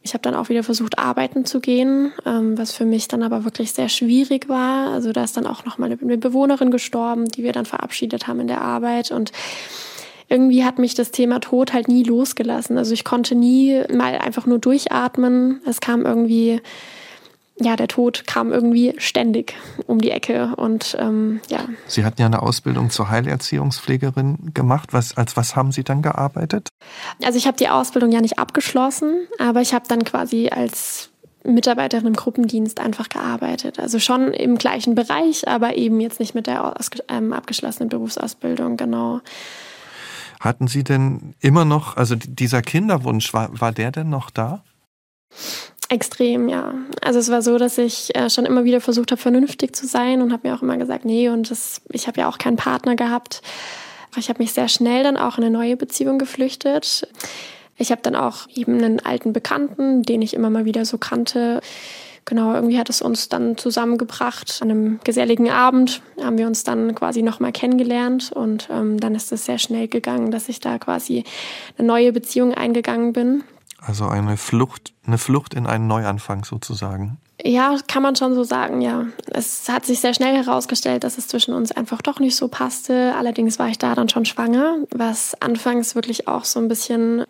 [0.01, 3.43] ich habe dann auch wieder versucht, arbeiten zu gehen, ähm, was für mich dann aber
[3.43, 4.91] wirklich sehr schwierig war.
[4.91, 8.39] Also da ist dann auch noch mal eine Bewohnerin gestorben, die wir dann verabschiedet haben
[8.39, 9.31] in der Arbeit und
[10.29, 12.77] irgendwie hat mich das Thema Tod halt nie losgelassen.
[12.77, 15.59] Also ich konnte nie mal einfach nur durchatmen.
[15.65, 16.61] Es kam irgendwie
[17.61, 21.59] ja, der Tod kam irgendwie ständig um die Ecke und ähm, ja.
[21.87, 24.93] Sie hatten ja eine Ausbildung zur Heilerziehungspflegerin gemacht.
[24.93, 26.69] Was, als was haben Sie dann gearbeitet?
[27.23, 31.09] Also ich habe die Ausbildung ja nicht abgeschlossen, aber ich habe dann quasi als
[31.43, 33.79] Mitarbeiterin im Gruppendienst einfach gearbeitet.
[33.79, 36.73] Also schon im gleichen Bereich, aber eben jetzt nicht mit der
[37.07, 39.21] ähm, abgeschlossenen Berufsausbildung, genau.
[40.39, 44.63] Hatten Sie denn immer noch, also dieser Kinderwunsch, war, war der denn noch da?
[45.89, 46.75] Extrem, ja.
[47.01, 50.21] Also es war so, dass ich äh, schon immer wieder versucht habe, vernünftig zu sein
[50.21, 52.95] und habe mir auch immer gesagt, nee, und das, ich habe ja auch keinen Partner
[52.95, 53.41] gehabt.
[54.15, 57.07] Ich habe mich sehr schnell dann auch in eine neue Beziehung geflüchtet.
[57.77, 61.61] Ich habe dann auch eben einen alten Bekannten, den ich immer mal wieder so kannte.
[62.25, 64.59] Genau, irgendwie hat es uns dann zusammengebracht.
[64.61, 69.31] An einem geselligen Abend haben wir uns dann quasi nochmal kennengelernt und ähm, dann ist
[69.31, 71.23] es sehr schnell gegangen, dass ich da quasi
[71.79, 73.43] eine neue Beziehung eingegangen bin.
[73.81, 77.17] Also eine Flucht, eine Flucht in einen Neuanfang sozusagen.
[77.41, 79.05] Ja, kann man schon so sagen, ja.
[79.27, 83.13] Es hat sich sehr schnell herausgestellt, dass es zwischen uns einfach doch nicht so passte.
[83.17, 87.23] Allerdings war ich da dann schon schwanger, was anfangs wirklich auch so ein bisschen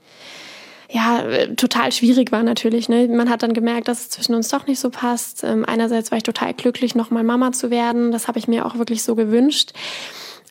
[0.91, 1.23] ja,
[1.55, 2.89] total schwierig war natürlich.
[2.89, 3.07] Ne?
[3.07, 5.43] Man hat dann gemerkt, dass es zwischen uns doch nicht so passt.
[5.43, 8.11] Ähm, einerseits war ich total glücklich, nochmal Mama zu werden.
[8.11, 9.73] Das habe ich mir auch wirklich so gewünscht.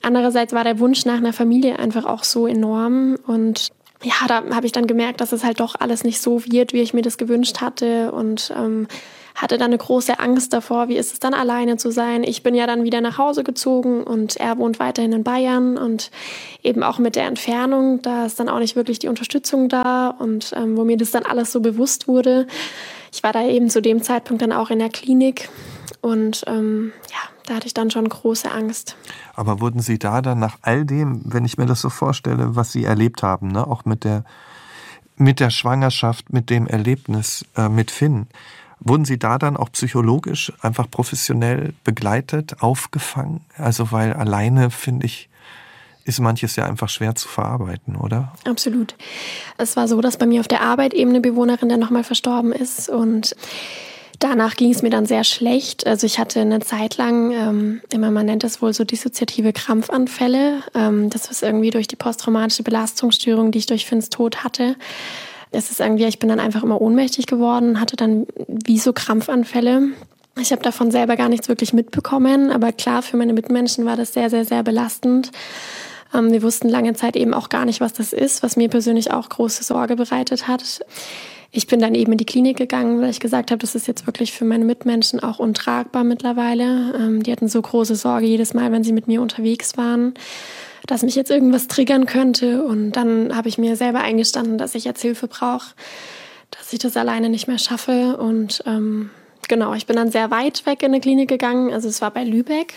[0.00, 3.16] Andererseits war der Wunsch nach einer Familie einfach auch so enorm.
[3.26, 3.70] Und
[4.02, 6.82] ja, da habe ich dann gemerkt, dass es halt doch alles nicht so wird, wie
[6.82, 8.12] ich mir das gewünscht hatte.
[8.12, 8.86] Und ähm,
[9.38, 12.24] hatte dann eine große Angst davor, wie ist es dann alleine zu sein.
[12.24, 16.10] Ich bin ja dann wieder nach Hause gezogen und er wohnt weiterhin in Bayern und
[16.64, 20.52] eben auch mit der Entfernung, da ist dann auch nicht wirklich die Unterstützung da und
[20.56, 22.48] ähm, wo mir das dann alles so bewusst wurde.
[23.12, 25.48] Ich war da eben zu dem Zeitpunkt dann auch in der Klinik
[26.00, 28.96] und ähm, ja, da hatte ich dann schon große Angst.
[29.34, 32.72] Aber wurden Sie da dann nach all dem, wenn ich mir das so vorstelle, was
[32.72, 34.24] Sie erlebt haben, ne, auch mit der
[35.20, 38.28] mit der Schwangerschaft, mit dem Erlebnis äh, mit Finn,
[38.80, 43.40] Wurden Sie da dann auch psychologisch einfach professionell begleitet, aufgefangen?
[43.56, 45.28] Also, weil alleine, finde ich,
[46.04, 48.32] ist manches ja einfach schwer zu verarbeiten, oder?
[48.44, 48.94] Absolut.
[49.58, 52.52] Es war so, dass bei mir auf der Arbeit eben eine Bewohnerin dann nochmal verstorben
[52.52, 53.34] ist und
[54.18, 55.86] Danach ging es mir dann sehr schlecht.
[55.86, 60.62] Also ich hatte eine Zeit lang, ähm, immer man nennt es wohl so dissoziative Krampfanfälle.
[60.74, 64.76] Ähm, das ist irgendwie durch die posttraumatische Belastungsstörung, die ich durch Finns Tod hatte
[65.50, 69.88] es ist irgendwie, ich bin dann einfach immer ohnmächtig geworden, hatte dann wie so Krampfanfälle.
[70.40, 74.12] Ich habe davon selber gar nichts wirklich mitbekommen, aber klar, für meine Mitmenschen war das
[74.12, 75.32] sehr, sehr, sehr belastend.
[76.14, 79.10] Ähm, wir wussten lange Zeit eben auch gar nicht, was das ist, was mir persönlich
[79.10, 80.80] auch große Sorge bereitet hat.
[81.50, 84.06] Ich bin dann eben in die Klinik gegangen, weil ich gesagt habe, das ist jetzt
[84.06, 86.94] wirklich für meine Mitmenschen auch untragbar mittlerweile.
[86.94, 90.14] Ähm, die hatten so große Sorge jedes Mal, wenn sie mit mir unterwegs waren
[90.88, 92.64] dass mich jetzt irgendwas triggern könnte.
[92.64, 95.74] Und dann habe ich mir selber eingestanden, dass ich jetzt Hilfe brauche,
[96.50, 98.16] dass ich das alleine nicht mehr schaffe.
[98.16, 99.10] Und ähm,
[99.48, 101.72] genau, ich bin dann sehr weit weg in eine Klinik gegangen.
[101.72, 102.74] Also es war bei Lübeck.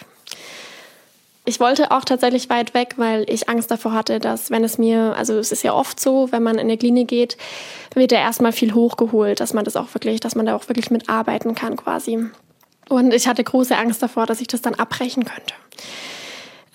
[1.43, 5.15] Ich wollte auch tatsächlich weit weg, weil ich Angst davor hatte, dass wenn es mir,
[5.17, 7.35] also es ist ja oft so, wenn man in eine Klinik geht,
[7.95, 10.91] wird ja erstmal viel hochgeholt, dass man das auch wirklich, dass man da auch wirklich
[10.91, 12.19] mitarbeiten kann quasi.
[12.89, 15.53] Und ich hatte große Angst davor, dass ich das dann abbrechen könnte.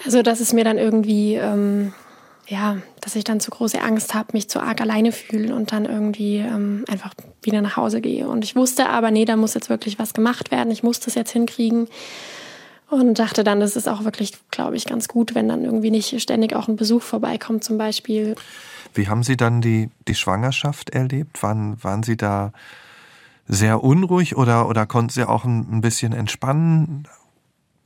[0.04, 1.92] Also, dass es mir dann irgendwie, ähm,
[2.48, 5.84] ja, dass ich dann zu große Angst habe, mich zu arg alleine fühle und dann
[5.84, 8.28] irgendwie ähm, einfach wieder nach Hause gehe.
[8.28, 10.70] Und ich wusste aber, nee, da muss jetzt wirklich was gemacht werden.
[10.70, 11.86] Ich muss das jetzt hinkriegen.
[12.88, 16.20] Und dachte dann, das ist auch wirklich, glaube ich, ganz gut, wenn dann irgendwie nicht
[16.20, 18.36] ständig auch ein Besuch vorbeikommt zum Beispiel.
[18.94, 21.42] Wie haben Sie dann die, die Schwangerschaft erlebt?
[21.42, 22.52] Waren, waren Sie da
[23.48, 27.08] sehr unruhig oder, oder konnten Sie auch ein, ein bisschen entspannen?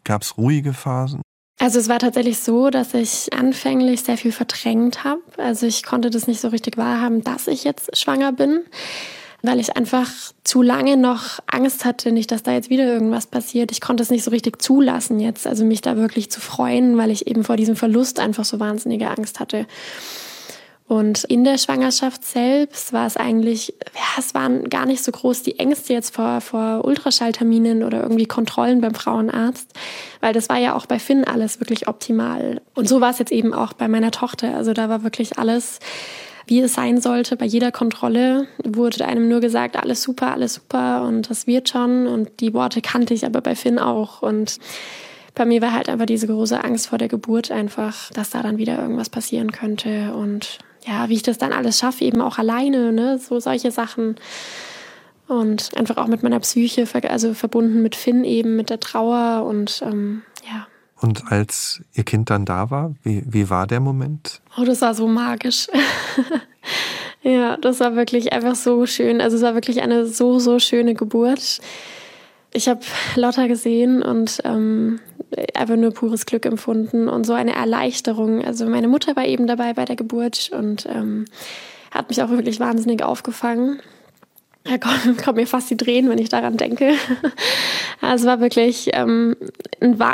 [0.05, 1.23] Gab es ruhige Phasen?
[1.59, 5.21] Also es war tatsächlich so, dass ich anfänglich sehr viel verdrängt habe.
[5.37, 8.63] Also ich konnte das nicht so richtig wahrhaben, dass ich jetzt schwanger bin,
[9.43, 10.11] weil ich einfach
[10.45, 13.73] zu lange noch Angst hatte, nicht, dass da jetzt wieder irgendwas passiert.
[13.73, 17.11] Ich konnte es nicht so richtig zulassen jetzt, also mich da wirklich zu freuen, weil
[17.11, 19.67] ich eben vor diesem Verlust einfach so wahnsinnige Angst hatte.
[20.91, 25.45] Und in der Schwangerschaft selbst war es eigentlich, ja, es waren gar nicht so groß
[25.45, 29.73] die Ängste jetzt vor, vor Ultraschallterminen oder irgendwie Kontrollen beim Frauenarzt,
[30.21, 32.61] weil das war ja auch bei Finn alles wirklich optimal.
[32.75, 34.57] Und so war es jetzt eben auch bei meiner Tochter.
[34.57, 35.79] Also da war wirklich alles,
[36.51, 37.37] wie es sein sollte.
[37.37, 42.09] Bei jeder Kontrolle wurde einem nur gesagt, alles super, alles super und das wird schon.
[42.09, 44.21] Und die Worte kannte ich aber bei Finn auch.
[44.21, 44.59] Und
[45.37, 48.59] bei mir war halt einfach diese große Angst vor der Geburt einfach, dass da dann
[48.59, 52.91] wieder irgendwas passieren könnte und ja, wie ich das dann alles schaffe, eben auch alleine,
[52.93, 54.17] ne, so solche Sachen.
[55.29, 59.83] Und einfach auch mit meiner Psyche, also verbunden mit Finn eben, mit der Trauer und
[59.87, 60.23] ähm.
[61.01, 64.43] Und als ihr Kind dann da war, wie, wie war der Moment?
[64.59, 65.67] Oh, das war so magisch.
[67.23, 69.21] ja, das war wirklich einfach so schön.
[69.21, 71.61] Also es war wirklich eine so, so schöne Geburt.
[72.53, 72.81] Ich habe
[73.17, 75.01] Lotta gesehen und ähm,
[75.55, 78.45] einfach nur pures Glück empfunden und so eine Erleichterung.
[78.45, 81.25] Also meine Mutter war eben dabei bei der Geburt und ähm,
[81.91, 83.81] hat mich auch wirklich wahnsinnig aufgefangen.
[84.65, 86.95] Da kommen, kommen mir fast die Tränen, wenn ich daran denke.
[88.03, 89.37] Es war wirklich ähm,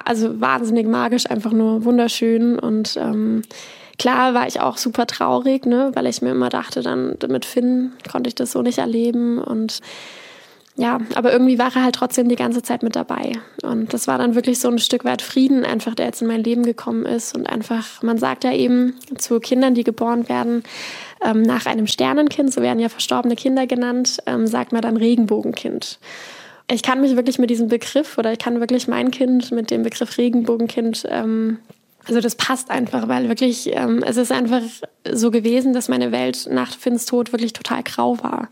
[0.04, 2.58] also wahnsinnig magisch, einfach nur wunderschön.
[2.58, 3.42] Und ähm,
[3.96, 7.92] klar war ich auch super traurig, ne, weil ich mir immer dachte, dann mit Finn
[8.10, 9.38] konnte ich das so nicht erleben.
[9.38, 9.80] Und
[10.76, 13.32] ja, aber irgendwie war er halt trotzdem die ganze Zeit mit dabei.
[13.62, 16.44] Und das war dann wirklich so ein Stück weit Frieden, einfach der jetzt in mein
[16.44, 17.34] Leben gekommen ist.
[17.34, 20.64] Und einfach, man sagt ja eben zu Kindern, die geboren werden,
[21.24, 25.98] ähm, nach einem Sternenkind, so werden ja verstorbene Kinder genannt, ähm, sagt man dann Regenbogenkind.
[26.70, 29.82] Ich kann mich wirklich mit diesem Begriff oder ich kann wirklich mein Kind mit dem
[29.82, 31.58] Begriff Regenbogenkind ähm,
[32.08, 34.62] also das passt einfach, weil wirklich, ähm, es ist einfach
[35.10, 38.48] so gewesen, dass meine Welt nach Finns Tod wirklich total grau war.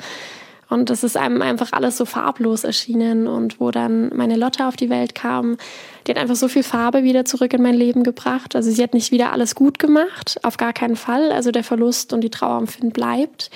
[0.68, 3.26] Und es ist einem einfach alles so farblos erschienen.
[3.26, 5.56] Und wo dann meine Lotte auf die Welt kam,
[6.06, 8.56] die hat einfach so viel Farbe wieder zurück in mein Leben gebracht.
[8.56, 11.32] Also sie hat nicht wieder alles gut gemacht, auf gar keinen Fall.
[11.32, 13.50] Also der Verlust und die Trauer am Finn bleibt.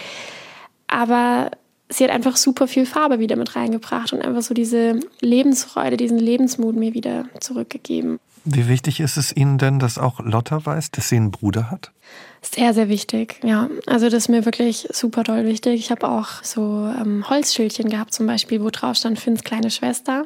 [0.88, 1.50] aber
[1.88, 6.18] sie hat einfach super viel Farbe wieder mit reingebracht und einfach so diese Lebensfreude, diesen
[6.18, 8.18] Lebensmut mir wieder zurückgegeben.
[8.50, 11.92] Wie wichtig ist es Ihnen denn, dass auch Lotta weiß, dass sie einen Bruder hat?
[12.40, 13.68] Sehr, sehr wichtig, ja.
[13.86, 15.80] Also das ist mir wirklich super toll wichtig.
[15.80, 20.24] Ich habe auch so ähm, Holzschildchen gehabt zum Beispiel, wo drauf stand Finns kleine Schwester,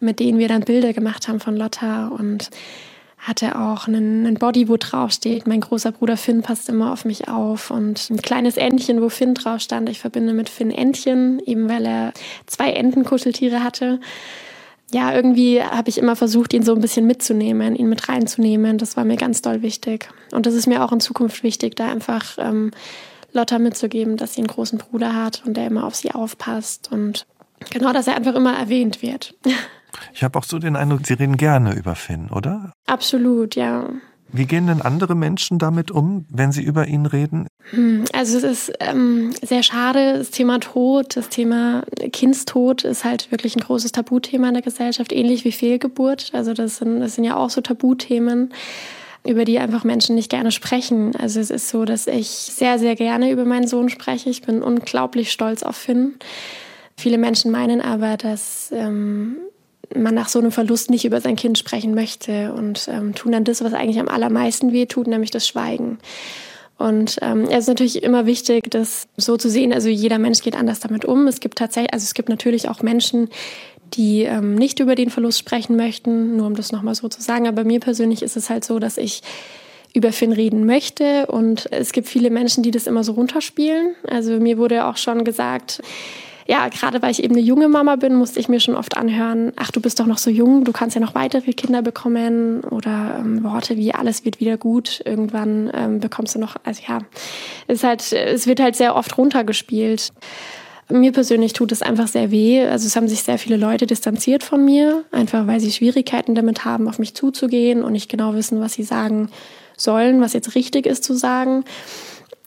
[0.00, 2.50] mit denen wir dann Bilder gemacht haben von Lotta und
[3.18, 7.04] hatte auch einen, einen Body, wo drauf steht, mein großer Bruder Finn passt immer auf
[7.04, 9.88] mich auf und ein kleines Entchen, wo Finn drauf stand.
[9.88, 12.12] Ich verbinde mit Finn Entchen, eben weil er
[12.46, 14.00] zwei Entenkuscheltiere hatte.
[14.92, 18.78] Ja, irgendwie habe ich immer versucht, ihn so ein bisschen mitzunehmen, ihn mit reinzunehmen.
[18.78, 20.08] Das war mir ganz doll wichtig.
[20.32, 22.70] Und das ist mir auch in Zukunft wichtig, da einfach ähm,
[23.32, 27.26] Lotta mitzugeben, dass sie einen großen Bruder hat und der immer auf sie aufpasst und
[27.70, 29.34] genau, dass er einfach immer erwähnt wird.
[30.12, 32.70] Ich habe auch so den Eindruck, Sie reden gerne über Finn, oder?
[32.86, 33.88] Absolut, ja.
[34.32, 37.46] Wie gehen denn andere Menschen damit um, wenn sie über ihn reden?
[37.70, 43.30] Hm, also es ist ähm, sehr schade, das Thema Tod, das Thema Kindstod ist halt
[43.30, 46.30] wirklich ein großes Tabuthema in der Gesellschaft, ähnlich wie Fehlgeburt.
[46.32, 48.52] Also das sind, das sind ja auch so Tabuthemen
[49.26, 51.14] über die einfach Menschen nicht gerne sprechen.
[51.16, 54.30] Also es ist so, dass ich sehr, sehr gerne über meinen Sohn spreche.
[54.30, 56.14] Ich bin unglaublich stolz auf Finn.
[56.96, 59.36] Viele Menschen meinen aber, dass ähm,
[59.94, 63.44] man nach so einem Verlust nicht über sein Kind sprechen möchte und ähm, tun dann
[63.44, 65.98] das, was eigentlich am allermeisten weh tut, nämlich das Schweigen.
[66.78, 69.72] Und ähm, es ist natürlich immer wichtig, das so zu sehen.
[69.72, 71.26] Also jeder Mensch geht anders damit um.
[71.26, 73.30] Es gibt tatsächlich, also es gibt natürlich auch Menschen,
[73.94, 77.46] die ähm, nicht über den Verlust sprechen möchten, nur um das nochmal so zu sagen.
[77.46, 79.22] Aber mir persönlich ist es halt so, dass ich
[79.94, 83.94] über Finn reden möchte und es gibt viele Menschen, die das immer so runterspielen.
[84.06, 85.80] Also mir wurde auch schon gesagt,
[86.46, 89.52] ja, gerade weil ich eben eine junge Mama bin, musste ich mir schon oft anhören,
[89.56, 93.16] ach, du bist doch noch so jung, du kannst ja noch weitere Kinder bekommen oder
[93.20, 95.02] ähm, Worte wie alles wird wieder gut.
[95.04, 97.00] Irgendwann ähm, bekommst du noch, also ja,
[97.66, 100.12] es ist halt, es wird halt sehr oft runtergespielt.
[100.88, 102.64] Mir persönlich tut es einfach sehr weh.
[102.64, 106.64] Also es haben sich sehr viele Leute distanziert von mir, einfach weil sie Schwierigkeiten damit
[106.64, 109.30] haben, auf mich zuzugehen und nicht genau wissen, was sie sagen
[109.76, 111.64] sollen, was jetzt richtig ist zu sagen.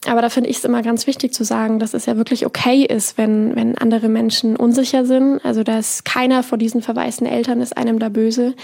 [0.06, 2.84] Aber da finde ich es immer ganz wichtig zu sagen, dass es ja wirklich okay
[2.84, 5.44] ist, wenn, wenn andere Menschen unsicher sind.
[5.44, 8.54] Also dass keiner vor diesen verwaisten Eltern ist einem da böse.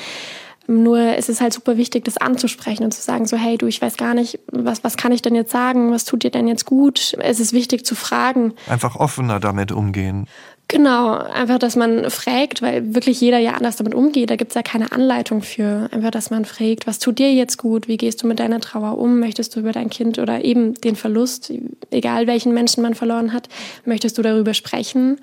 [0.68, 3.80] Nur es ist halt super wichtig, das anzusprechen und zu sagen, so, hey, du, ich
[3.80, 5.92] weiß gar nicht, was, was kann ich denn jetzt sagen?
[5.92, 7.16] Was tut dir denn jetzt gut?
[7.20, 8.54] Es ist wichtig zu fragen.
[8.68, 10.26] Einfach offener damit umgehen.
[10.68, 14.30] Genau, einfach, dass man fragt, weil wirklich jeder ja anders damit umgeht.
[14.30, 15.88] Da gibt's ja keine Anleitung für.
[15.92, 17.86] Einfach, dass man fragt, was tut dir jetzt gut?
[17.86, 19.20] Wie gehst du mit deiner Trauer um?
[19.20, 21.52] Möchtest du über dein Kind oder eben den Verlust,
[21.90, 23.48] egal welchen Menschen man verloren hat,
[23.84, 25.20] möchtest du darüber sprechen?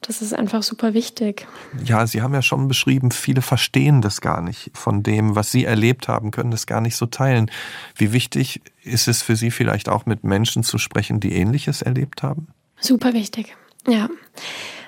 [0.00, 1.46] Das ist einfach super wichtig.
[1.84, 5.64] Ja, Sie haben ja schon beschrieben, viele verstehen das gar nicht von dem, was Sie
[5.64, 7.50] erlebt haben, können das gar nicht so teilen.
[7.96, 12.22] Wie wichtig ist es für Sie vielleicht auch mit Menschen zu sprechen, die Ähnliches erlebt
[12.22, 12.48] haben?
[12.80, 13.56] Super wichtig.
[13.86, 14.08] Ja.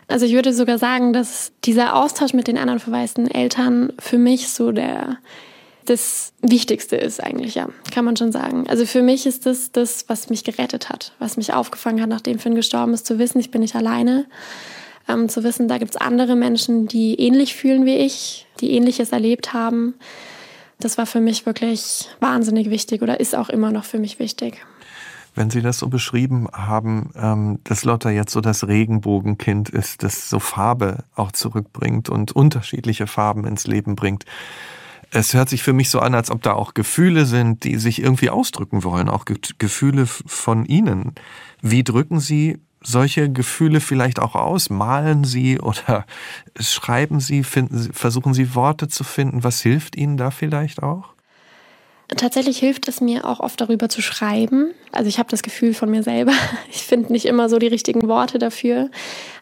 [0.08, 4.48] Also ich würde sogar sagen, dass dieser Austausch mit den anderen verwaisten Eltern für mich
[4.50, 5.18] so der
[5.84, 8.66] das Wichtigste ist eigentlich, ja, kann man schon sagen.
[8.68, 12.40] Also für mich ist das das, was mich gerettet hat, was mich aufgefangen hat, nachdem
[12.40, 14.26] Finn gestorben ist, zu wissen, ich bin nicht alleine,
[15.08, 19.12] ähm, zu wissen, da gibt es andere Menschen, die ähnlich fühlen wie ich, die ähnliches
[19.12, 19.94] erlebt haben.
[20.80, 24.66] Das war für mich wirklich wahnsinnig wichtig oder ist auch immer noch für mich wichtig
[25.36, 30.28] wenn Sie das so beschrieben haben, ähm, dass Lotta jetzt so das Regenbogenkind ist, das
[30.28, 34.24] so Farbe auch zurückbringt und unterschiedliche Farben ins Leben bringt.
[35.12, 38.02] Es hört sich für mich so an, als ob da auch Gefühle sind, die sich
[38.02, 41.12] irgendwie ausdrücken wollen, auch Gefühle von Ihnen.
[41.62, 44.70] Wie drücken Sie solche Gefühle vielleicht auch aus?
[44.70, 46.06] Malen Sie oder
[46.58, 49.44] schreiben Sie, finden Sie, versuchen Sie Worte zu finden?
[49.44, 51.15] Was hilft Ihnen da vielleicht auch?
[52.08, 54.72] Tatsächlich hilft es mir auch oft darüber zu schreiben.
[54.92, 56.32] Also ich habe das Gefühl von mir selber.
[56.70, 58.90] Ich finde nicht immer so die richtigen Worte dafür.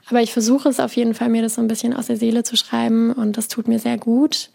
[0.08, 2.42] Aber ich versuche es auf jeden Fall, mir das so ein bisschen aus der Seele
[2.42, 4.50] zu schreiben und das tut mir sehr gut.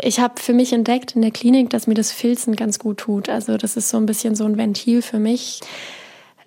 [0.00, 3.28] Ich habe für mich entdeckt in der Klinik, dass mir das Filzen ganz gut tut.
[3.28, 5.60] Also das ist so ein bisschen so ein Ventil für mich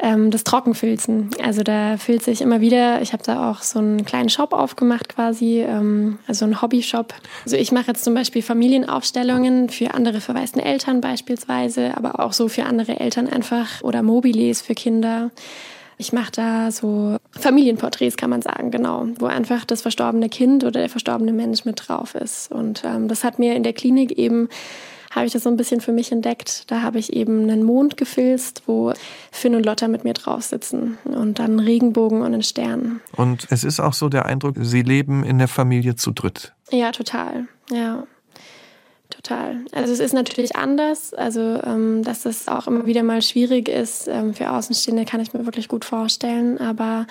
[0.02, 1.30] ähm, das Trockenfilzen.
[1.44, 3.02] Also da filze ich immer wieder.
[3.02, 7.14] Ich habe da auch so einen kleinen Shop aufgemacht quasi, ähm, also einen Hobbyshop.
[7.46, 12.48] Also ich mache jetzt zum Beispiel Familienaufstellungen für andere verwaisten Eltern beispielsweise, aber auch so
[12.48, 15.30] für andere Eltern einfach oder Mobiles für Kinder.
[15.98, 20.80] Ich mache da so Familienporträts, kann man sagen, genau, wo einfach das verstorbene Kind oder
[20.80, 22.52] der verstorbene Mensch mit drauf ist.
[22.52, 24.50] Und ähm, das hat mir in der Klinik eben
[25.12, 26.64] habe ich das so ein bisschen für mich entdeckt.
[26.72, 28.94] Da habe ich eben einen Mond gefilzt, wo
[29.32, 33.02] Finn und Lotta mit mir drauf sitzen und dann Regenbogen und einen Stern.
[33.16, 36.54] Und es ist auch so der Eindruck, Sie leben in der Familie zu dritt.
[36.72, 37.48] Ja, total.
[37.70, 38.08] Ja.
[39.10, 39.58] total.
[39.74, 41.14] Also es ist natürlich anders.
[41.14, 45.34] Also ähm, dass das auch immer wieder mal schwierig ist ähm, für Außenstehende, kann ich
[45.34, 46.58] mir wirklich gut vorstellen.
[46.58, 47.06] Aber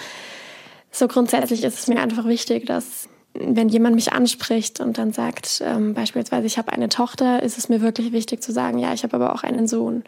[0.91, 5.63] so grundsätzlich ist es mir einfach wichtig, dass wenn jemand mich anspricht und dann sagt,
[5.65, 9.05] ähm, beispielsweise, ich habe eine Tochter, ist es mir wirklich wichtig zu sagen, ja, ich
[9.05, 10.05] habe aber auch einen Sohn.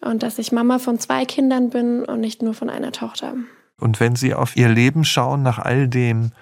[0.00, 3.34] Und dass ich Mama von zwei Kindern bin und nicht nur von einer Tochter.
[3.78, 6.32] Und wenn Sie auf Ihr Leben schauen, nach all dem,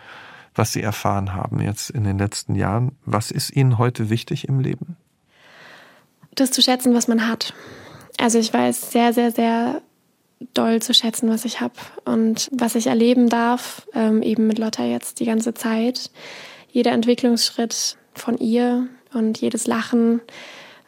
[0.54, 4.60] was Sie erfahren haben jetzt in den letzten Jahren, was ist Ihnen heute wichtig im
[4.60, 4.96] Leben?
[6.34, 7.54] Das zu schätzen, was man hat.
[8.18, 9.82] Also ich weiß sehr, sehr, sehr
[10.54, 11.74] doll zu schätzen, was ich habe
[12.04, 16.10] und was ich erleben darf, ähm, eben mit Lotta jetzt die ganze Zeit.
[16.70, 20.20] Jeder Entwicklungsschritt von ihr und jedes Lachen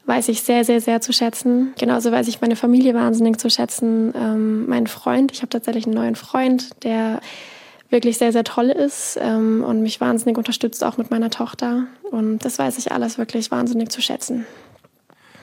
[0.07, 1.75] weiß ich sehr, sehr, sehr zu schätzen.
[1.79, 4.13] Genauso weiß ich meine Familie wahnsinnig zu schätzen.
[4.17, 7.21] Ähm, mein Freund, ich habe tatsächlich einen neuen Freund, der
[7.89, 11.85] wirklich sehr, sehr toll ist ähm, und mich wahnsinnig unterstützt, auch mit meiner Tochter.
[12.11, 14.47] Und das weiß ich alles wirklich wahnsinnig zu schätzen.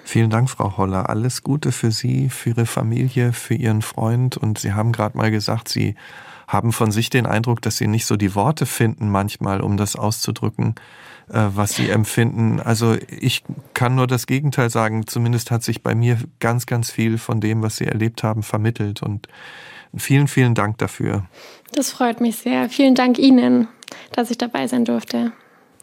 [0.10, 1.08] Vielen Dank, Frau Holler.
[1.08, 4.38] Alles Gute für Sie, für Ihre Familie, für Ihren Freund.
[4.38, 5.94] Und Sie haben gerade mal gesagt, Sie
[6.48, 9.96] haben von sich den Eindruck, dass Sie nicht so die Worte finden manchmal, um das
[9.96, 10.74] auszudrücken,
[11.28, 12.60] äh, was Sie empfinden.
[12.60, 13.44] Also ich
[13.76, 15.06] kann nur das Gegenteil sagen.
[15.06, 19.04] Zumindest hat sich bei mir ganz, ganz viel von dem, was Sie erlebt haben, vermittelt.
[19.04, 19.28] Und
[19.96, 21.28] vielen, vielen Dank dafür.
[21.74, 22.68] Das freut mich sehr.
[22.70, 23.68] Vielen Dank Ihnen,
[24.14, 25.34] dass ich dabei sein durfte.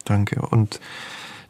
[0.05, 0.41] Danke.
[0.41, 0.81] Und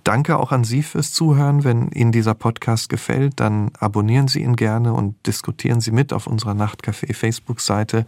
[0.06, 1.64] Danke auch an Sie fürs Zuhören.
[1.64, 6.28] Wenn Ihnen dieser Podcast gefällt, dann abonnieren Sie ihn gerne und diskutieren Sie mit auf
[6.28, 8.06] unserer Nachtcafé Facebook-Seite.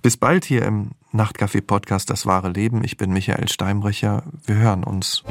[0.00, 2.84] Bis bald hier im Nachtcafé Podcast Das wahre Leben.
[2.84, 4.22] Ich bin Michael Steinbrecher.
[4.46, 5.24] Wir hören uns.